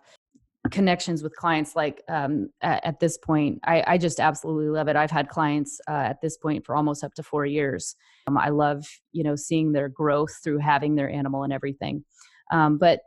[0.72, 4.96] connections with clients like um, at, at, this point I, I, just absolutely love it
[4.96, 7.96] i've had clients uh, at this point for almost up to four years
[8.28, 12.04] um, i love you know seeing their growth through having their animal and everything
[12.52, 13.00] um, but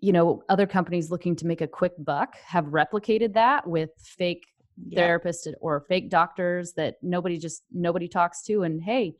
[0.00, 4.44] you know other companies looking to make a quick buck have replicated that with fake
[4.88, 5.00] yeah.
[5.00, 9.14] therapists or fake doctors that nobody just nobody talks to and hey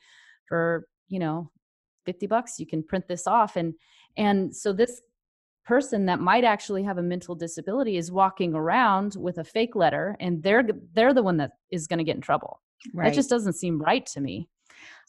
[0.49, 1.51] for you know
[2.07, 3.75] 50 bucks you can print this off and
[4.17, 5.01] and so this
[5.65, 10.17] person that might actually have a mental disability is walking around with a fake letter
[10.21, 12.61] and they're they're the one that is going to get in trouble
[12.93, 13.07] right.
[13.07, 14.49] that just doesn't seem right to me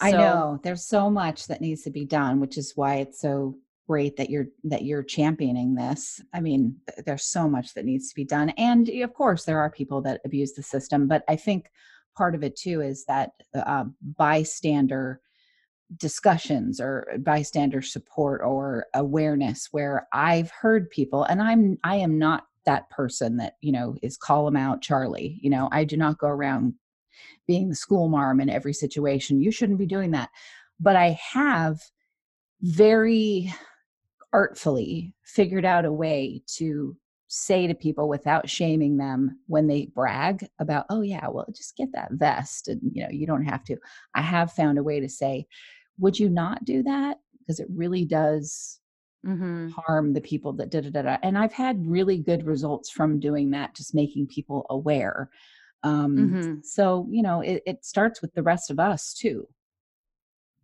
[0.01, 3.19] so, i know there's so much that needs to be done which is why it's
[3.19, 3.55] so
[3.87, 8.15] great that you're that you're championing this i mean there's so much that needs to
[8.15, 11.69] be done and of course there are people that abuse the system but i think
[12.15, 13.83] part of it too is that uh,
[14.17, 15.21] bystander
[15.97, 22.45] discussions or bystander support or awareness where I've heard people and I'm I am not
[22.65, 25.39] that person that, you know, is call them out Charlie.
[25.41, 26.73] You know, I do not go around
[27.47, 29.41] being the school marm in every situation.
[29.41, 30.29] You shouldn't be doing that.
[30.79, 31.79] But I have
[32.61, 33.53] very
[34.35, 36.93] artfully figured out a way to
[37.27, 41.87] say to people without shaming them when they brag about oh yeah well just get
[41.93, 43.77] that vest and you know you don't have to
[44.13, 45.45] i have found a way to say
[45.99, 48.81] would you not do that because it really does
[49.25, 49.69] mm-hmm.
[49.69, 53.21] harm the people that da da da da and i've had really good results from
[53.21, 55.29] doing that just making people aware
[55.83, 56.53] um mm-hmm.
[56.61, 59.47] so you know it, it starts with the rest of us too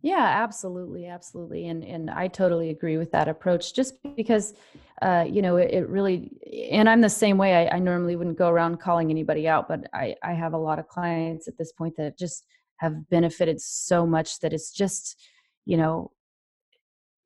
[0.02, 3.72] yeah, absolutely, absolutely, and and I totally agree with that approach.
[3.72, 4.52] Just because,
[5.00, 6.32] uh, you know, it, it, really,
[6.72, 7.54] and I'm the same way.
[7.54, 10.80] I, I, normally wouldn't go around calling anybody out, but I I have a lot
[10.80, 12.44] of clients at this point that just
[12.78, 15.20] have benefited so much that it's just,
[15.66, 16.10] you know,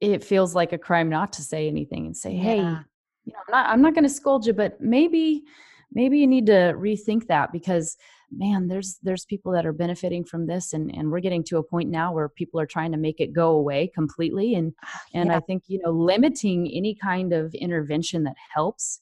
[0.03, 2.43] it feels like a crime not to say anything and say, yeah.
[2.43, 5.45] hey, you know, I'm not I'm not going to scold you, but maybe
[5.93, 7.97] maybe you need to rethink that because
[8.31, 11.62] man there's there's people that are benefiting from this and and we're getting to a
[11.62, 15.31] point now where people are trying to make it go away completely and ah, and
[15.31, 15.37] yeah.
[15.37, 19.01] i think you know limiting any kind of intervention that helps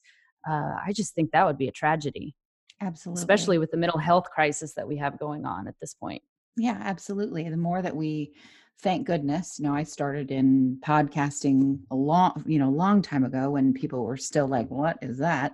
[0.49, 2.35] uh, i just think that would be a tragedy
[2.81, 3.19] absolutely.
[3.19, 6.21] especially with the mental health crisis that we have going on at this point.
[6.57, 8.33] Yeah absolutely the more that we
[8.81, 13.51] thank goodness you know i started in podcasting a long you know long time ago
[13.51, 15.53] when people were still like what is that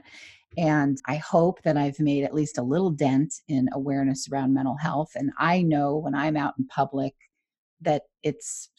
[0.57, 4.75] and I hope that I've made at least a little dent in awareness around mental
[4.75, 5.11] health.
[5.15, 7.15] And I know when I'm out in public
[7.81, 8.69] that it's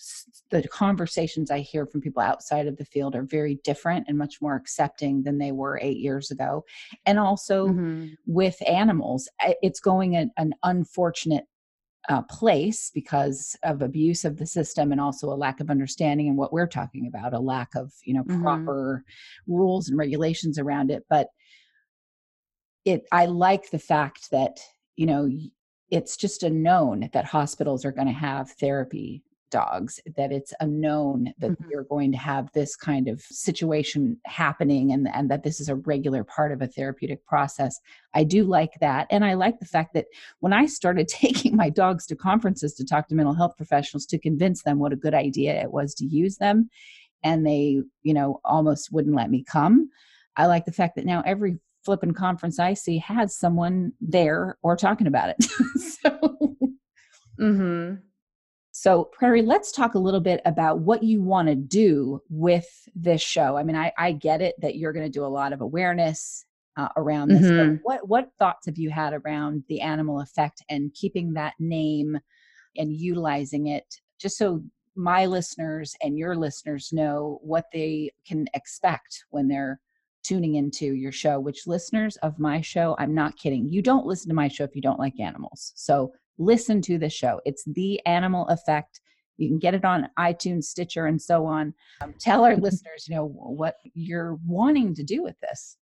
[0.50, 4.40] the conversations I hear from people outside of the field are very different and much
[4.40, 6.64] more accepting than they were eight years ago.
[7.04, 8.08] And also mm-hmm.
[8.26, 9.28] with animals,
[9.60, 11.46] it's going an, an unfortunate
[12.08, 16.36] uh, place because of abuse of the system and also a lack of understanding and
[16.36, 18.42] what we're talking about a lack of you know mm-hmm.
[18.42, 19.04] proper
[19.46, 21.28] rules and regulations around it but
[22.84, 24.58] it i like the fact that
[24.96, 25.28] you know
[25.90, 30.66] it's just a known that hospitals are going to have therapy dogs that it's a
[30.66, 31.70] known that mm-hmm.
[31.70, 35.76] you're going to have this kind of situation happening and and that this is a
[35.76, 37.78] regular part of a therapeutic process
[38.14, 40.06] i do like that and i like the fact that
[40.40, 44.18] when i started taking my dogs to conferences to talk to mental health professionals to
[44.18, 46.68] convince them what a good idea it was to use them
[47.22, 49.88] and they you know almost wouldn't let me come
[50.36, 54.76] i like the fact that now every flipping conference I see has someone there or
[54.76, 55.42] talking about it.
[56.02, 56.56] so,
[57.40, 57.94] mm-hmm.
[58.70, 63.22] so, Prairie, let's talk a little bit about what you want to do with this
[63.22, 63.56] show.
[63.56, 66.44] I mean, I, I get it that you're going to do a lot of awareness
[66.76, 67.42] uh, around this.
[67.42, 67.76] Mm-hmm.
[67.82, 72.18] what what thoughts have you had around the animal effect and keeping that name
[72.76, 73.84] and utilizing it,
[74.18, 74.62] just so
[74.94, 79.80] my listeners and your listeners know what they can expect when they're
[80.22, 83.68] tuning into your show, which listeners of my show, I'm not kidding.
[83.68, 85.72] You don't listen to my show if you don't like animals.
[85.76, 87.40] So listen to the show.
[87.44, 89.00] It's The Animal Effect.
[89.36, 91.74] You can get it on iTunes, Stitcher, and so on.
[92.00, 95.76] Um, tell our listeners, you know, what you're wanting to do with this.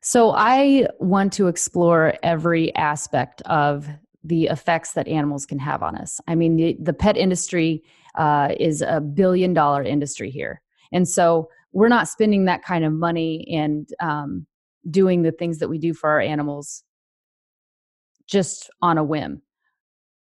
[0.00, 3.88] So I want to explore every aspect of
[4.24, 6.20] the effects that animals can have on us.
[6.26, 7.84] I mean, the, the pet industry
[8.16, 10.60] uh, is a billion dollar industry here.
[10.92, 14.46] And so we're not spending that kind of money and um,
[14.90, 16.84] doing the things that we do for our animals
[18.26, 19.42] just on a whim.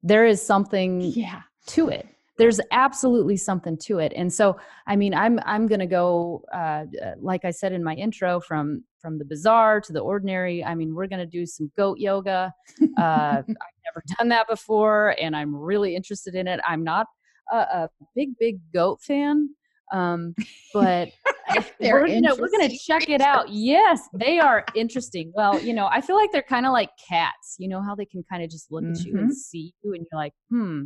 [0.03, 1.43] There is something Yeah.
[1.69, 2.07] to it.
[2.39, 4.15] There's absolutely something to it.
[4.17, 7.85] And so, I mean, I'm I'm going to go uh, uh, like I said in
[7.85, 10.65] my intro from from the bizarre to the ordinary.
[10.65, 12.51] I mean, we're going to do some goat yoga.
[12.81, 16.61] Uh, I've never done that before, and I'm really interested in it.
[16.67, 17.09] I'm not
[17.53, 19.51] a, a big big goat fan,
[19.93, 20.35] um,
[20.75, 21.09] but
[21.81, 23.49] we're gonna we're gonna check it out.
[23.49, 25.33] Yes, they are interesting.
[25.35, 27.57] Well, you know, I feel like they're kind of like cats.
[27.59, 29.35] You know how they can kind of just look at you and Mhm.
[29.35, 30.85] see you, and you're like, hmm.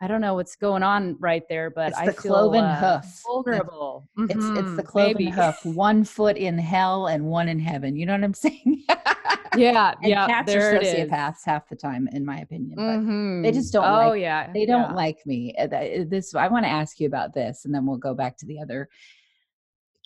[0.00, 3.00] I don't know what's going on right there, but It's I the feel cloven uh,
[3.00, 3.22] hoof.
[3.26, 4.08] vulnerable.
[4.16, 5.30] It's it's the Mhm, cloven maybe.
[5.30, 7.96] hoof, one foot in hell and one in heaven.
[7.96, 8.84] You know what I'm saying?
[9.56, 10.26] Yeah, and yeah.
[10.26, 11.10] cats there are it is.
[11.10, 12.76] sociopaths half the time, in my opinion.
[12.76, 13.52] But Mhm.
[13.52, 14.94] just don't Oh like- yeah, they don't yeah.
[14.94, 15.54] like me.
[15.58, 18.36] Uh, uh, This I want to ask you about this, and then we'll go back
[18.38, 18.88] to the other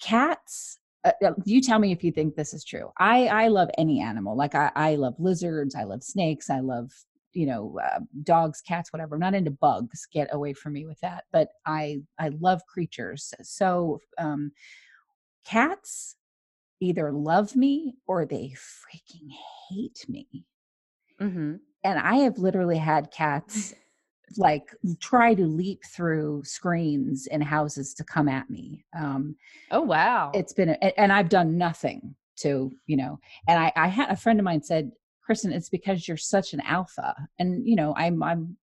[0.00, 0.78] cats.
[1.05, 2.90] Uh, uh, you tell me if you think this is true.
[2.98, 4.37] I I love any animal.
[4.37, 5.74] Like I I love lizards.
[5.74, 6.48] I love snakes.
[6.48, 6.92] I love
[7.33, 9.14] you know uh, dogs, cats, whatever.
[9.14, 10.07] I'm not into bugs.
[10.12, 11.25] Get away from me with that.
[11.33, 13.33] But I I love creatures.
[13.42, 14.53] So um,
[15.45, 16.16] cats
[16.81, 19.29] either love me or they freaking
[19.71, 20.27] hate me
[21.21, 21.55] mm-hmm.
[21.85, 23.75] and I have literally had cats
[24.38, 28.85] like try to leap through screens in houses to come at me.
[28.99, 29.37] Um,
[29.71, 30.31] Oh wow.
[30.35, 34.16] it's been, a, and I've done nothing to, you know, and I, I had a
[34.16, 34.90] friend of mine said,
[35.28, 37.14] Kristin, it's because you're such an alpha.
[37.38, 38.56] And, you know, I'm, I'm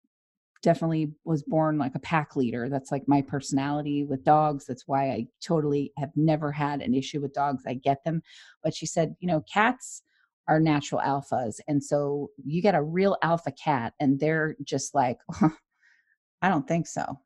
[0.62, 2.69] definitely was born like a pack leader.
[2.69, 4.66] That's like my personality with dogs.
[4.66, 7.62] That's why I totally have never had an issue with dogs.
[7.66, 8.23] I get them.
[8.64, 10.03] But she said, you know, cats
[10.49, 11.61] are natural alphas.
[11.69, 15.19] And so you get a real alpha cat and they're just like,
[16.42, 17.21] I don't think so.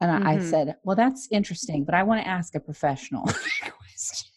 [0.00, 0.50] And I, I mm-hmm.
[0.50, 4.30] said, well, that's interesting, but I want to ask a professional question.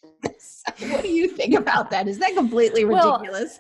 [0.90, 2.08] What do you think about that?
[2.08, 3.60] Is that completely Well, ridiculous?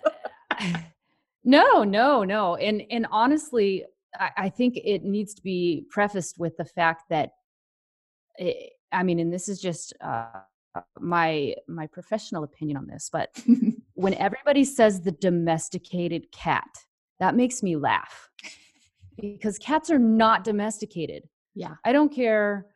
[1.43, 2.56] no, no, no.
[2.56, 3.86] And and honestly,
[4.20, 7.32] I, I think it needs to be prefaced with the fact that
[8.38, 10.28] it, I mean, and this is just uh,
[11.00, 13.30] my my professional opinion on this, but
[13.93, 16.67] when everybody says the domesticated cat,
[17.20, 18.30] that makes me laugh
[19.20, 21.24] because cats are not domesticated.
[21.56, 21.76] Yeah.
[21.84, 22.67] I don't care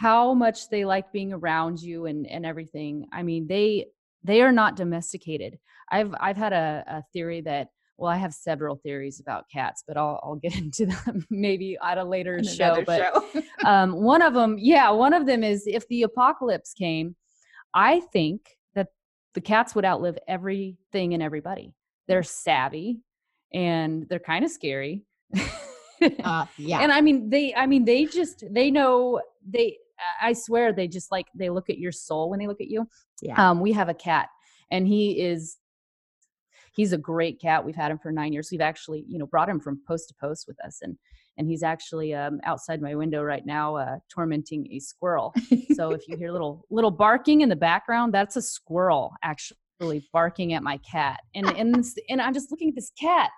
[0.00, 3.06] how much they like being around you and and everything.
[3.12, 3.86] I mean, they
[4.24, 5.58] they are not domesticated.
[5.90, 9.96] I've I've had a, a theory that well, I have several theories about cats, but
[9.96, 12.82] I'll I'll get into them maybe at a later show.
[12.84, 13.42] But show.
[13.64, 17.16] um, one of them, yeah, one of them is if the apocalypse came,
[17.74, 18.88] I think that
[19.34, 21.72] the cats would outlive everything and everybody.
[22.06, 23.00] They're savvy
[23.52, 25.02] and they're kind of scary.
[26.24, 26.80] uh, yeah.
[26.80, 29.78] And I mean, they, I mean, they just, they know, they,
[30.20, 32.86] I swear, they just like, they look at your soul when they look at you.
[33.22, 33.34] Yeah.
[33.50, 34.28] Um, we have a cat
[34.70, 35.56] and he is,
[36.74, 37.64] he's a great cat.
[37.64, 38.48] We've had him for nine years.
[38.50, 40.78] We've actually, you know, brought him from post to post with us.
[40.82, 40.96] And,
[41.38, 45.34] and he's actually um, outside my window right now, uh, tormenting a squirrel.
[45.74, 50.52] So if you hear little, little barking in the background, that's a squirrel actually barking
[50.52, 51.20] at my cat.
[51.34, 53.30] And, and, this, and I'm just looking at this cat,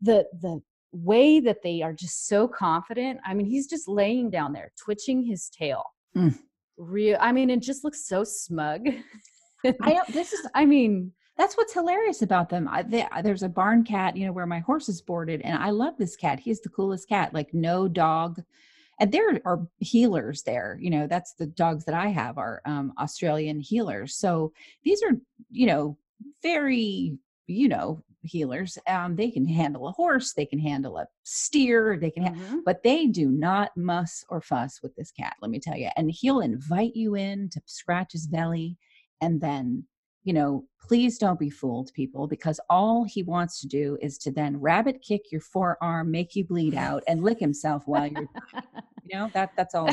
[0.00, 0.60] the, the,
[0.92, 3.18] way that they are just so confident.
[3.24, 5.82] I mean, he's just laying down there, twitching his tail.
[6.16, 6.38] Mm.
[6.76, 8.88] Real, I mean, it just looks so smug.
[9.64, 12.68] I this is I mean, that's what's hilarious about them.
[12.68, 15.70] I, they, there's a barn cat, you know, where my horse is boarded, and I
[15.70, 16.40] love this cat.
[16.40, 17.32] He's the coolest cat.
[17.32, 18.42] Like no dog,
[19.00, 20.78] and there are heelers there.
[20.80, 24.10] You know, that's the dogs that I have are um, Australian heelers.
[24.10, 24.52] So
[24.84, 25.12] these are,
[25.50, 25.96] you know,
[26.42, 27.16] very,
[27.46, 28.78] you know, heelers.
[28.86, 32.24] Um, they can handle a horse, they can handle a steer, they can.
[32.24, 32.60] Ha- mhm.
[32.64, 35.34] but they do not muss or fuss with this cat.
[35.40, 35.88] Let me tell you.
[35.96, 38.76] And he'll invite you in to scratch his belly,
[39.20, 39.84] and then
[40.24, 44.30] you know, please don't be fooled, people, because all he wants to do is to
[44.30, 48.28] then rabbit kick your forearm, make you bleed out, and lick himself while you're,
[49.04, 49.88] you know, that that's all.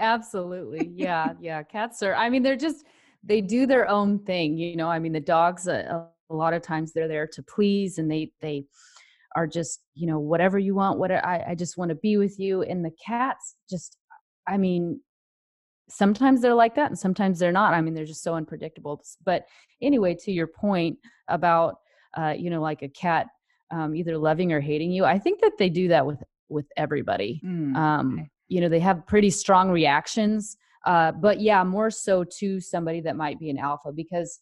[0.00, 0.90] Absolutely.
[0.94, 1.32] Yeah.
[1.40, 1.62] Yeah.
[1.62, 2.84] Cats are, I mean, they're just,
[3.24, 4.56] they do their own thing.
[4.56, 7.98] You know, I mean, the dogs, uh, a lot of times they're there to please
[7.98, 8.64] and they, they,
[9.34, 12.38] are just you know whatever you want what I, I just want to be with
[12.38, 13.96] you and the cats just
[14.46, 15.00] i mean
[15.88, 17.74] sometimes they're like that and sometimes they're not.
[17.74, 19.02] I mean they're just so unpredictable.
[19.24, 19.46] But
[19.80, 21.76] anyway to your point about
[22.16, 23.26] uh, you know like a cat
[23.70, 27.40] um, either loving or hating you i think that they do that with with everybody.
[27.44, 28.28] Mm, um, okay.
[28.48, 30.56] you know they have pretty strong reactions
[30.86, 34.40] uh, but yeah more so to somebody that might be an alpha because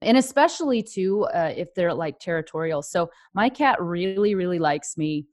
[0.00, 2.82] and especially too uh, if they're like territorial.
[2.82, 5.26] So my cat really really likes me.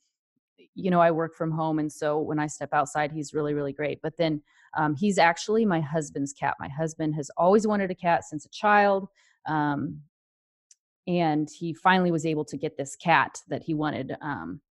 [0.75, 3.73] You know i work from home and so when i step outside he's really really
[3.73, 4.41] great but then
[4.77, 6.55] um, he's actually my husband's cat.
[6.59, 9.07] My husband has always wanted a cat since a child
[9.47, 10.01] um,
[11.07, 14.61] and he finally was able to get this cat that he wanted um,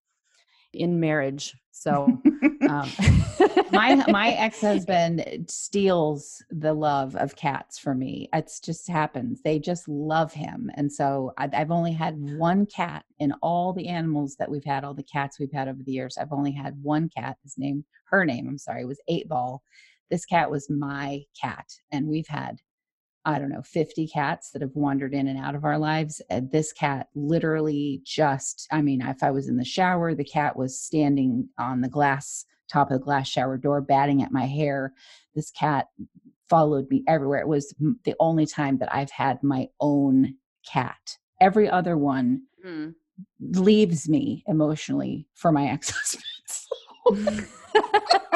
[0.72, 1.54] in marriage.
[1.72, 2.20] So
[2.68, 2.90] um,
[3.72, 8.28] my my ex-husband steals the love of cats for me.
[8.32, 9.40] It's just happens.
[9.42, 10.70] They just love him.
[10.74, 14.84] And so I, i've only had one cat in all the animals that we've had
[14.84, 16.16] all the cats we've had over the years.
[16.16, 17.38] I've only had one cat.
[17.42, 19.62] His name her name i'm sorry was eight ball
[20.10, 22.60] this cat was my cat and we've had
[23.24, 26.22] I don't know, 50 cats that have wandered in and out of our lives.
[26.30, 30.56] And this cat literally just, I mean, if I was in the shower, the cat
[30.56, 34.94] was standing on the glass, top of the glass shower door, batting at my hair.
[35.34, 35.88] This cat
[36.48, 37.40] followed me everywhere.
[37.40, 40.34] It was the only time that I've had my own
[40.66, 41.18] cat.
[41.40, 42.94] Every other one mm.
[43.38, 45.92] leaves me emotionally for my ex
[47.06, 47.46] husband.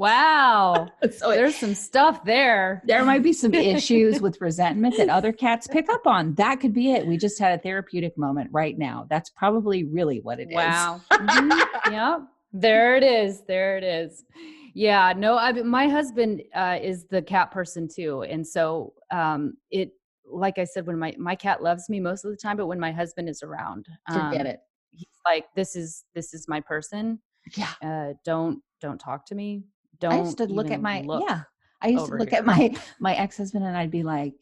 [0.00, 0.88] Wow.
[1.10, 2.82] so there's some stuff there.
[2.86, 6.34] There might be some issues with resentment that other cats pick up on.
[6.36, 7.06] That could be it.
[7.06, 9.06] We just had a therapeutic moment right now.
[9.10, 11.02] That's probably really what it wow.
[11.10, 11.18] is.
[11.18, 11.26] wow.
[11.26, 11.92] mm-hmm.
[11.92, 12.20] Yep.
[12.54, 13.42] There it is.
[13.46, 14.24] There it is.
[14.72, 15.12] Yeah.
[15.14, 18.22] No, I mean, my husband uh, is the cat person too.
[18.22, 19.90] And so um, it,
[20.24, 22.80] like I said, when my, my cat loves me most of the time, but when
[22.80, 24.60] my husband is around, um, forget it.
[24.92, 27.18] He's like, this is, this is my person.
[27.54, 27.72] Yeah.
[27.84, 29.64] Uh, don't, don't talk to me
[30.00, 30.12] don't.
[30.12, 31.42] I used to look at my look yeah.
[31.82, 32.40] I used to look here.
[32.40, 34.34] at my my ex husband and I'd be like,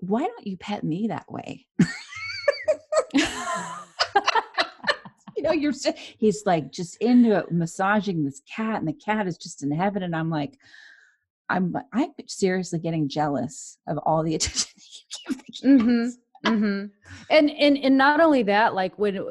[0.00, 1.66] "Why don't you pet me that way?"
[5.36, 5.72] you know, you're
[6.18, 10.02] he's like just into it, massaging this cat, and the cat is just in heaven,
[10.02, 10.58] and I'm like.
[11.52, 15.62] I'm I'm seriously getting jealous of all the attention you give the kids.
[15.64, 16.08] Mm-hmm.
[16.46, 16.86] Mm-hmm.
[17.28, 19.22] And and and not only that, like when uh,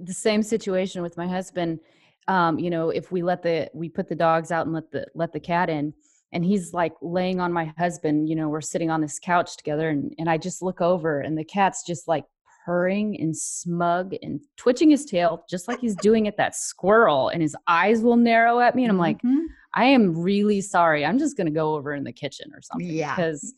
[0.00, 1.80] the same situation with my husband,
[2.28, 5.06] um, you know, if we let the we put the dogs out and let the
[5.14, 5.94] let the cat in,
[6.32, 9.88] and he's like laying on my husband, you know, we're sitting on this couch together,
[9.88, 12.24] and and I just look over, and the cat's just like
[12.66, 17.40] purring and smug and twitching his tail just like he's doing at that squirrel and
[17.40, 19.44] his eyes will narrow at me and i'm like mm-hmm.
[19.74, 22.90] i am really sorry i'm just going to go over in the kitchen or something
[22.90, 23.54] yeah because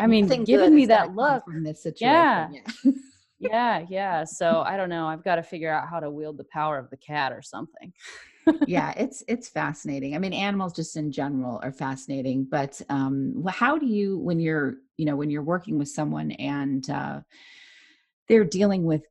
[0.00, 2.48] i mean giving me that look from this situation yeah,
[2.84, 2.92] yeah.
[3.42, 4.24] yeah, yeah.
[4.24, 5.06] So I don't know.
[5.06, 7.92] I've got to figure out how to wield the power of the cat or something.
[8.66, 10.14] yeah, it's it's fascinating.
[10.14, 12.46] I mean, animals just in general are fascinating.
[12.50, 16.88] But um, how do you, when you're, you know, when you're working with someone and
[16.88, 17.20] uh,
[18.28, 19.02] they're dealing with,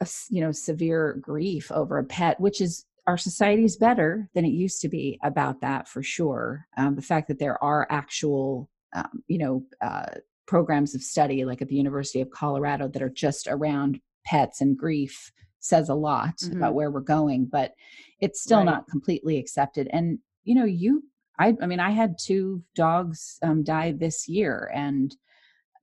[0.00, 4.44] a, you know, severe grief over a pet, which is our society is better than
[4.44, 6.66] it used to be about that for sure.
[6.76, 10.06] Um, the fact that there are actual, um, you know, uh,
[10.46, 14.76] programs of study, like at the University of Colorado, that are just around pets and
[14.76, 16.56] grief says a lot mm-hmm.
[16.56, 17.72] about where we're going, but
[18.20, 18.66] it's still right.
[18.66, 19.88] not completely accepted.
[19.92, 21.04] And, you know, you,
[21.38, 25.14] I, I mean, I had two dogs um, die this year, and,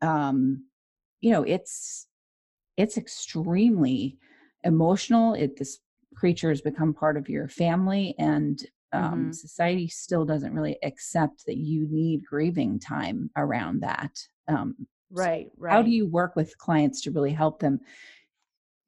[0.01, 0.66] um,
[1.22, 2.07] you know, it's,
[2.78, 4.18] it's extremely
[4.64, 5.34] emotional.
[5.34, 5.80] It, this
[6.16, 9.32] creature has become part of your family, and um, mm-hmm.
[9.32, 14.12] society still doesn't really accept that you need grieving time around that.
[14.50, 14.76] Um,
[15.12, 15.72] right, right.
[15.72, 17.80] How do you work with clients to really help them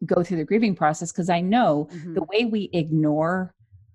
[0.05, 1.12] go through the grieving process?
[1.12, 2.14] Because I know mm-hmm.
[2.16, 3.53] the way we ignore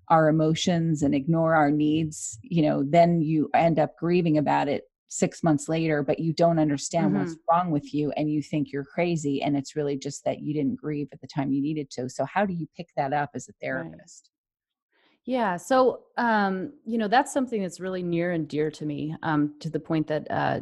[0.09, 4.85] our emotions and ignore our needs, you know, then you end up grieving about it
[5.09, 7.19] six months later, but you don't understand mm-hmm.
[7.19, 9.41] what's wrong with you and you think you're crazy.
[9.41, 12.09] And it's really just that you didn't grieve at the time you needed to.
[12.09, 14.29] So, how do you pick that up as a therapist?
[14.29, 15.33] Right.
[15.33, 15.57] Yeah.
[15.57, 19.69] So, um, you know, that's something that's really near and dear to me, um, to
[19.69, 20.61] the point that uh,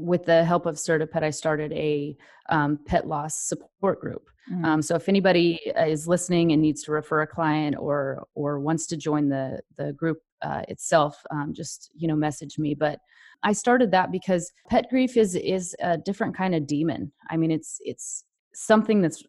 [0.00, 2.16] with the help of CertaPet, I started a
[2.48, 4.28] um, pet loss support group.
[4.50, 4.64] Mm-hmm.
[4.64, 8.58] Um, so if anybody uh, is listening and needs to refer a client or or
[8.58, 12.74] wants to join the the group uh, itself, um, just you know message me.
[12.74, 12.98] But
[13.42, 17.12] I started that because pet grief is is a different kind of demon.
[17.30, 18.24] I mean, it's it's
[18.54, 19.22] something that's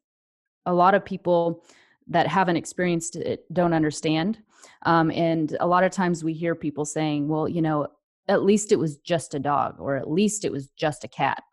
[0.66, 1.64] a lot of people
[2.08, 4.40] that haven't experienced it don't understand.
[4.84, 7.88] Um, and a lot of times we hear people saying, well, you know,
[8.28, 11.44] at least it was just a dog or at least it was just a cat.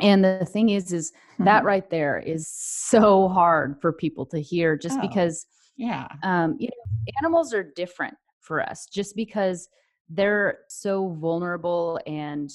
[0.00, 1.66] And the thing is is that mm-hmm.
[1.66, 5.46] right there is so hard for people to hear just oh, because
[5.76, 6.06] yeah.
[6.22, 9.68] um you know animals are different for us just because
[10.08, 12.50] they're so vulnerable and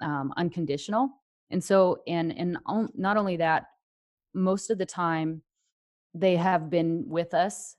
[0.00, 1.10] um, unconditional.
[1.50, 2.58] And so and and
[2.94, 3.66] not only that
[4.34, 5.42] most of the time
[6.14, 7.76] they have been with us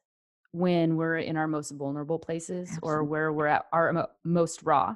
[0.54, 2.90] when we're in our most vulnerable places Absolutely.
[2.90, 4.96] or where we're at our most raw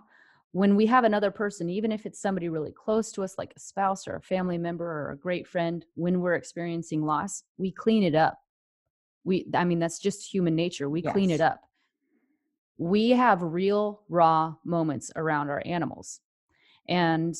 [0.51, 3.59] when we have another person even if it's somebody really close to us like a
[3.59, 8.03] spouse or a family member or a great friend when we're experiencing loss we clean
[8.03, 8.39] it up.
[9.23, 11.61] We i mean that's just human nature we clean it up.
[12.77, 16.21] We have real raw moments around our animals.
[16.87, 17.35] And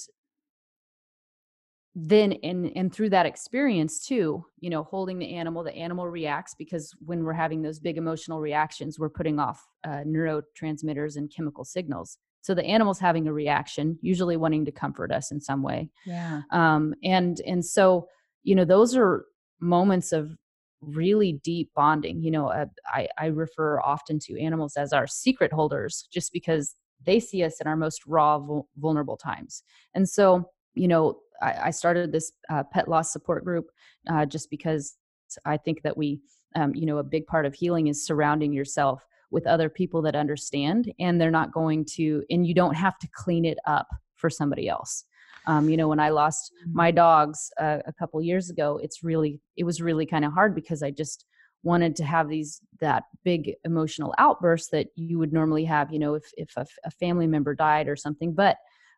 [1.99, 6.53] then and and through that experience too you know holding the animal the animal reacts
[6.53, 11.63] because when we're having those big emotional reactions we're putting off uh, neurotransmitters and chemical
[11.63, 12.19] signals.
[12.41, 15.89] So the animal's having a reaction usually wanting to comfort us in some way.
[16.05, 16.43] Yeah.
[16.51, 18.07] um, and and so
[18.43, 19.25] you know those are
[19.59, 20.37] moments of
[20.81, 25.51] really deep bonding you know uh, I, I refer often to animals as our secret
[25.51, 29.63] holders just because they see us in our most raw vul- vulnerable times.
[29.95, 33.67] And so you know i, I started this uh, pet loss support group
[34.09, 34.97] uh, just because
[35.45, 36.19] i think that we
[36.55, 40.15] um, you know a big part of healing is surrounding yourself with other people that
[40.15, 44.29] understand and they're not going to and you don't have to clean it up for
[44.29, 45.03] somebody else.
[45.45, 49.39] Um, you know when i lost my dogs uh, a couple years ago it's really
[49.55, 51.23] it was really kind of hard because i just
[51.63, 56.15] wanted to have these that big emotional outburst that you would normally have you know
[56.15, 58.57] if if a, f- a family member died or something but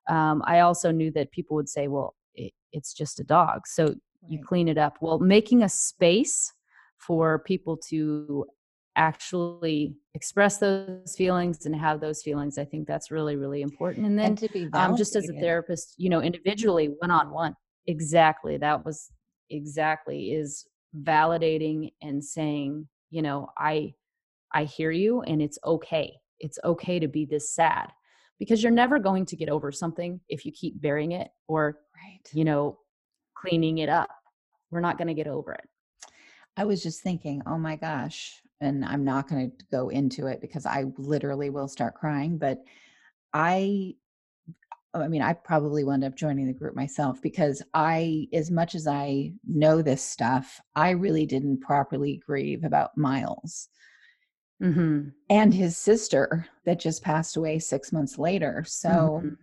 [0.10, 2.16] um, i also knew that people would say well
[2.72, 3.94] it's just a dog so
[4.28, 4.98] you clean it up.
[5.00, 6.52] Well making a space
[6.98, 8.46] for people to
[8.98, 14.20] actually express those feelings and have those feelings i think that's really really important and
[14.20, 17.56] then and to be um, just as a therapist you know individually one on one
[17.88, 19.10] exactly that was
[19.52, 20.68] exactly is
[21.04, 23.94] validating and saying you know i
[24.54, 26.14] i hear you and it's okay.
[26.40, 27.92] It's okay to be this sad.
[28.40, 31.80] Because you're never going to get over something if you keep burying it or
[32.26, 32.34] Right.
[32.34, 32.80] you know
[33.36, 34.10] cleaning it up
[34.72, 35.70] we're not going to get over it
[36.60, 40.42] I was just thinking, oh my gosh, and I'm not going to go into it
[40.42, 42.60] because I literally will start crying, but
[43.34, 43.96] I
[44.94, 48.88] I mean, I probably wound up joining the group myself because I as much as
[48.88, 53.70] I know this stuff, I really didn't properly grieve about Miles
[54.62, 55.10] mm-hmm.
[55.30, 58.66] and his sister that just passed away 6 months later.
[58.68, 59.38] So Mhm.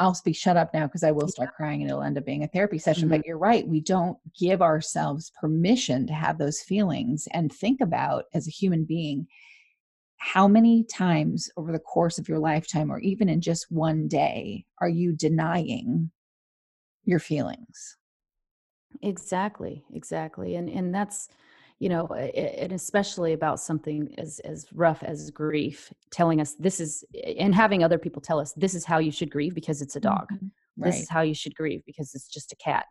[0.00, 2.42] I'll be shut up now because I will start crying and it'll end up being
[2.42, 3.08] a therapy session.
[3.08, 3.28] But mm-hmm.
[3.28, 3.68] you're right.
[3.68, 8.84] We don't give ourselves permission to have those feelings and think about as a human
[8.84, 9.26] being
[10.16, 14.64] how many times over the course of your lifetime or even in just one day
[14.78, 16.10] are you denying
[17.04, 17.96] your feelings?
[19.02, 20.56] Exactly, exactly.
[20.56, 21.28] And and that's,
[21.80, 27.02] you know, and especially about something as as rough as grief, telling us this is
[27.38, 30.00] and having other people tell us this is how you should grieve because it's a
[30.00, 30.28] dog.
[30.30, 30.50] Mhm.
[30.76, 32.84] This is how you should grieve because it's just a cat.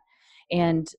[0.50, 0.92] And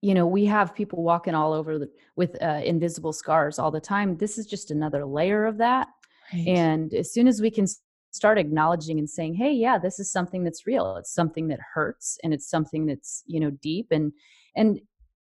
[0.00, 3.80] you know, we have people walking all over the, with uh, invisible scars all the
[3.80, 4.18] time.
[4.18, 5.88] This is just another layer of that.
[6.32, 6.46] Right.
[6.46, 7.66] And as soon as we can
[8.10, 10.96] start acknowledging and saying, "Hey, yeah, this is something that's real.
[10.96, 14.12] It's something that hurts, and it's something that's you know deep." And
[14.56, 14.80] and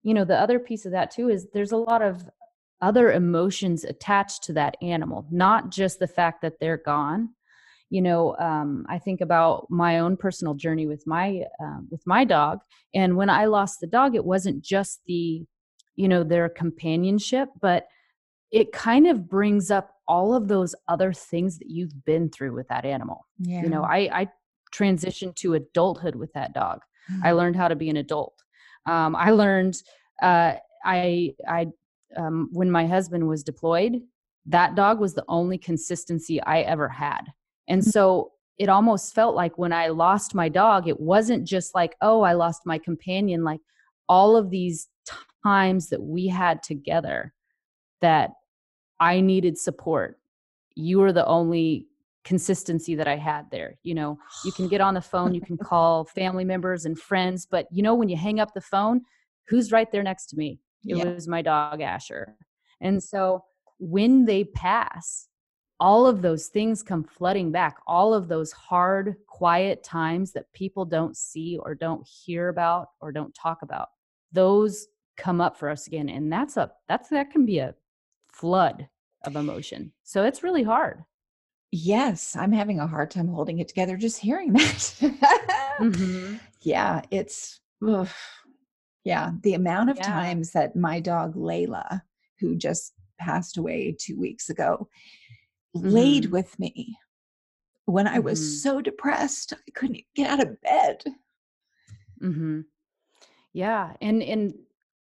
[0.08, 2.24] you know, the other piece of that too is there's a lot of
[2.80, 7.32] other emotions attached to that animal, not just the fact that they're gone.
[7.90, 12.24] You know, um, I think about my own personal journey with my uh, with my
[12.24, 12.60] dog,
[12.96, 15.44] and when I lost the dog, it wasn't just the
[15.98, 17.88] you know their companionship, but
[18.50, 22.70] it kind of brings up all of those other things that you've been through with
[22.70, 23.28] that animal.
[23.40, 23.62] yeah.
[23.62, 24.30] You know, I, I
[24.74, 26.80] transitioned to adulthood with that dog.
[27.24, 28.42] I learned how to be an adult.
[28.88, 29.76] Um, I learned,
[30.22, 30.54] uh,
[30.84, 31.68] I, I,
[32.16, 34.02] um, when my husband was deployed,
[34.46, 37.22] that dog was the only consistency I ever had.
[37.68, 37.92] And Mhm.
[37.92, 42.22] so it almost felt like when I lost my dog, it wasn't just like, oh,
[42.22, 43.44] I lost my companion.
[43.44, 43.60] Like
[44.10, 44.88] all of these
[45.44, 47.34] times that we had together
[48.02, 48.32] that
[49.00, 50.20] I needed support.
[50.76, 51.88] You were the only
[52.24, 53.78] consistency that I had there.
[53.84, 57.46] You know, you can get on the phone, you can call family members and friends,
[57.46, 59.02] but you know, when you hang up the phone,
[59.48, 60.60] who's right there next to me?
[60.86, 61.14] It Yeah.
[61.14, 62.38] was my dog, Asher.
[62.82, 63.44] And so
[63.80, 65.28] when they pass,
[65.80, 67.78] all of those things come flooding back.
[67.86, 73.12] All of those hard, quiet times that people don't see or don't hear about or
[73.12, 73.90] don't talk about,
[74.32, 74.88] those
[75.18, 76.10] come up for us again.
[76.10, 77.76] And that's a, that's, that can be a
[78.32, 78.88] flood
[79.24, 79.92] of emotion.
[80.04, 81.04] So it's really hard.
[81.72, 84.54] Yes, I'm having a hard time holding it together just hearing
[85.02, 85.78] that.
[85.80, 86.40] Mhm.
[86.62, 88.08] yeah, it's ugh.
[89.08, 90.04] Yeah, the amount of Yeah.
[90.04, 92.02] times that my dog Layla,
[92.40, 94.90] who just passed away 2 weeks ago,
[95.74, 96.32] laid Mhm.
[96.32, 96.98] with me
[97.86, 98.62] when I was Mhm.
[98.64, 101.04] so depressed I couldn't get out of bed.
[102.22, 102.62] Mm-hmm.
[103.54, 104.54] Yeah, and and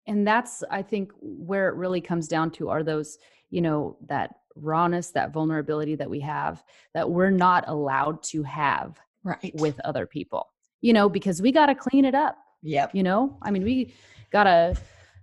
[0.06, 3.18] and that's I think where it really comes down to are those
[3.50, 6.64] you know that rawness, that vulnerability that we have
[6.94, 9.52] that we're not allowed to have Right.
[9.60, 10.50] with other people.
[10.80, 12.36] You know, because we got to clean it up.
[12.62, 12.90] Yep.
[12.94, 13.94] You know, I mean, we
[14.30, 14.76] gotta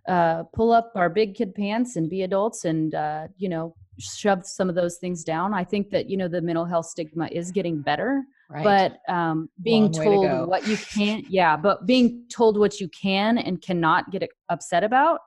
[0.07, 4.45] uh, pull up our big kid pants and be adults and uh, you know shove
[4.45, 5.53] some of those things down.
[5.53, 8.63] I think that you know the mental health stigma is getting better, right.
[8.63, 13.37] but um, being told to what you can't, yeah, but being told what you can
[13.37, 15.19] and cannot get upset about.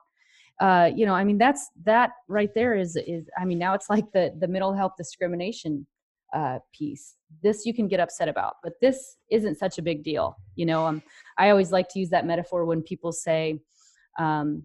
[0.59, 3.25] Uh, you know, I mean, that's that right there is is.
[3.39, 5.87] I mean, now it's like the the mental health discrimination
[6.33, 7.15] uh, piece.
[7.41, 10.35] This you can get upset about, but this isn't such a big deal.
[10.55, 11.03] You know, um,
[11.37, 13.59] I always like to use that metaphor when people say,
[14.19, 14.63] um,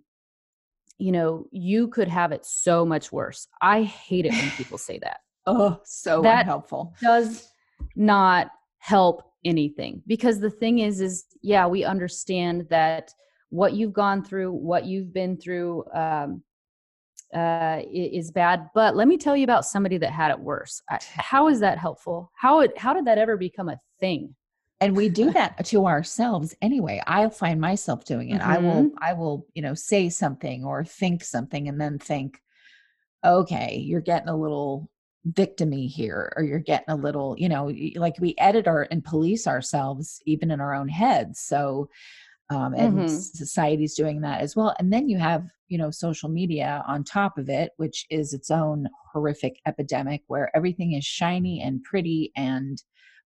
[0.98, 3.46] you know, you could have it so much worse.
[3.62, 5.20] I hate it when people say that.
[5.46, 6.94] oh, so that unhelpful.
[7.00, 7.48] Does
[7.94, 13.12] not help anything because the thing is, is yeah, we understand that
[13.50, 16.42] what you've gone through, what you've been through, um,
[17.34, 18.70] uh, is bad.
[18.74, 20.82] But let me tell you about somebody that had it worse.
[21.14, 22.30] How is that helpful?
[22.34, 24.34] How it, how did that ever become a thing?
[24.80, 28.50] and we do that to ourselves anyway i'll find myself doing it mm-hmm.
[28.50, 28.96] i will mm-hmm.
[29.00, 32.40] i will you know say something or think something and then think
[33.24, 34.88] okay you're getting a little
[35.28, 39.46] victimy here or you're getting a little you know like we edit our and police
[39.46, 41.88] ourselves even in our own heads so
[42.50, 43.08] um, and mm-hmm.
[43.08, 47.38] society's doing that as well and then you have you know social media on top
[47.38, 52.82] of it which is its own horrific epidemic where everything is shiny and pretty and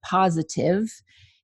[0.03, 1.01] positive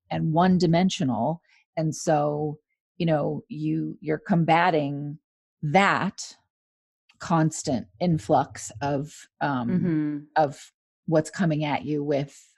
[0.10, 1.42] and one dimensional
[1.78, 2.58] and so
[2.98, 5.18] you know you you're combating
[5.64, 6.36] that
[7.20, 10.18] constant influx of um mm-hmm.
[10.36, 10.72] of
[11.06, 12.51] what's coming at you with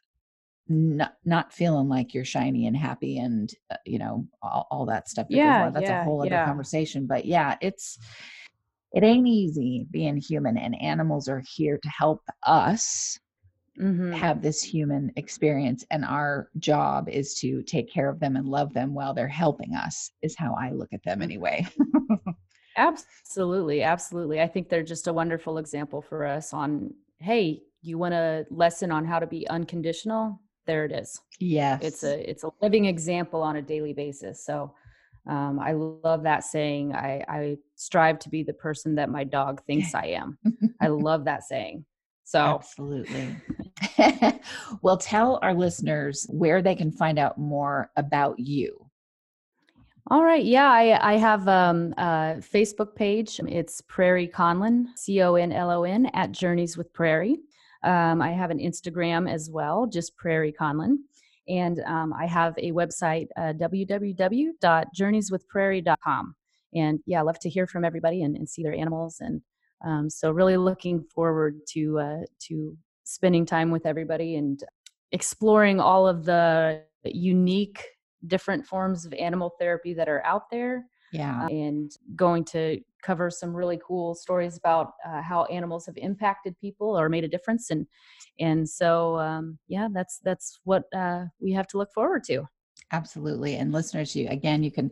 [0.68, 5.09] not, not feeling like you're shiny and happy and uh, you know all, all, that
[5.09, 6.45] stuff yeah that's yeah, a whole other yeah.
[6.45, 7.99] conversation but yeah it's
[8.93, 13.20] it ain't easy being human and animals are here to help us
[13.80, 14.14] mm-hmm.
[14.14, 18.74] have this human experience and our job is to take care of them and love
[18.74, 21.24] them while they're helping us is how i look at them mm.
[21.24, 21.66] anyway
[22.78, 28.14] absolutely absolutely i think they're just a wonderful example for us on hey you want
[28.14, 32.49] a lesson on how to be unconditional there it is yes it's a it's a
[32.61, 34.74] living example on a daily basis so
[35.28, 36.93] um, I love that saying.
[36.93, 40.38] I, I strive to be the person that my dog thinks I am.
[40.82, 41.86] I love that saying.
[42.26, 43.36] So, absolutely.
[44.82, 48.89] well, tell our listeners where they can find out more about you.
[50.07, 50.43] All right.
[50.43, 53.39] Yeah, I, I have um, a Facebook page.
[53.47, 57.39] It's Prairie Conlon, C O N L O N, at Journeys with Prairie.
[57.84, 60.97] Um, I have an Instagram as well, just Prairie Conlon.
[61.47, 66.36] And um, I have a website, uh, www.journeyswithprairie.com.
[66.75, 69.41] And yeah, I love to hear from everybody and, and see their animals and
[69.84, 74.63] um, so really looking forward to uh, to spending time with everybody and
[75.11, 77.84] exploring all of the unique
[78.27, 83.56] different forms of animal therapy that are out there yeah and going to cover some
[83.56, 87.86] really cool stories about uh, how animals have impacted people or made a difference and
[88.39, 92.47] and so um, yeah that's that's what uh, we have to look forward to.
[92.91, 94.91] Absolutely and listeners you again you can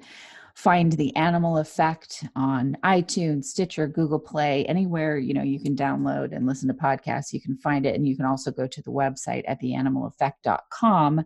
[0.56, 6.36] find the animal effect on itunes stitcher google play anywhere you know you can download
[6.36, 8.92] and listen to podcasts you can find it and you can also go to the
[8.92, 11.24] website at theanimaleffect.com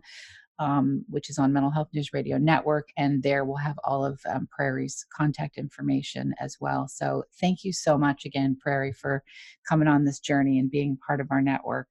[0.58, 4.20] um, which is on mental health news radio network and there we'll have all of
[4.28, 6.88] um, prairie's contact information as well.
[6.88, 9.22] So thank you so much again prairie for
[9.68, 11.88] coming on this journey and being part of our network.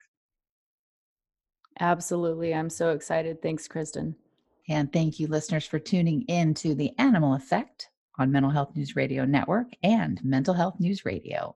[1.79, 2.53] Absolutely.
[2.53, 3.41] I'm so excited.
[3.41, 4.15] Thanks kristin.
[4.67, 8.95] And thank you, listeners, for tuning in to the Animal Effect on Mental Health News
[8.95, 11.55] Radio Network and Mental Health News Radio.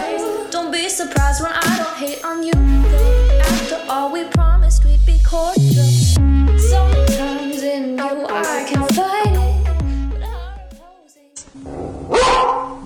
[0.71, 2.53] Be surprised when I don't hate on you.
[3.41, 5.83] After all, we promised we'd be cordial.
[6.57, 9.61] Sometimes in you I can fight it.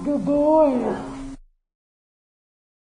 [0.04, 1.15] Good boy.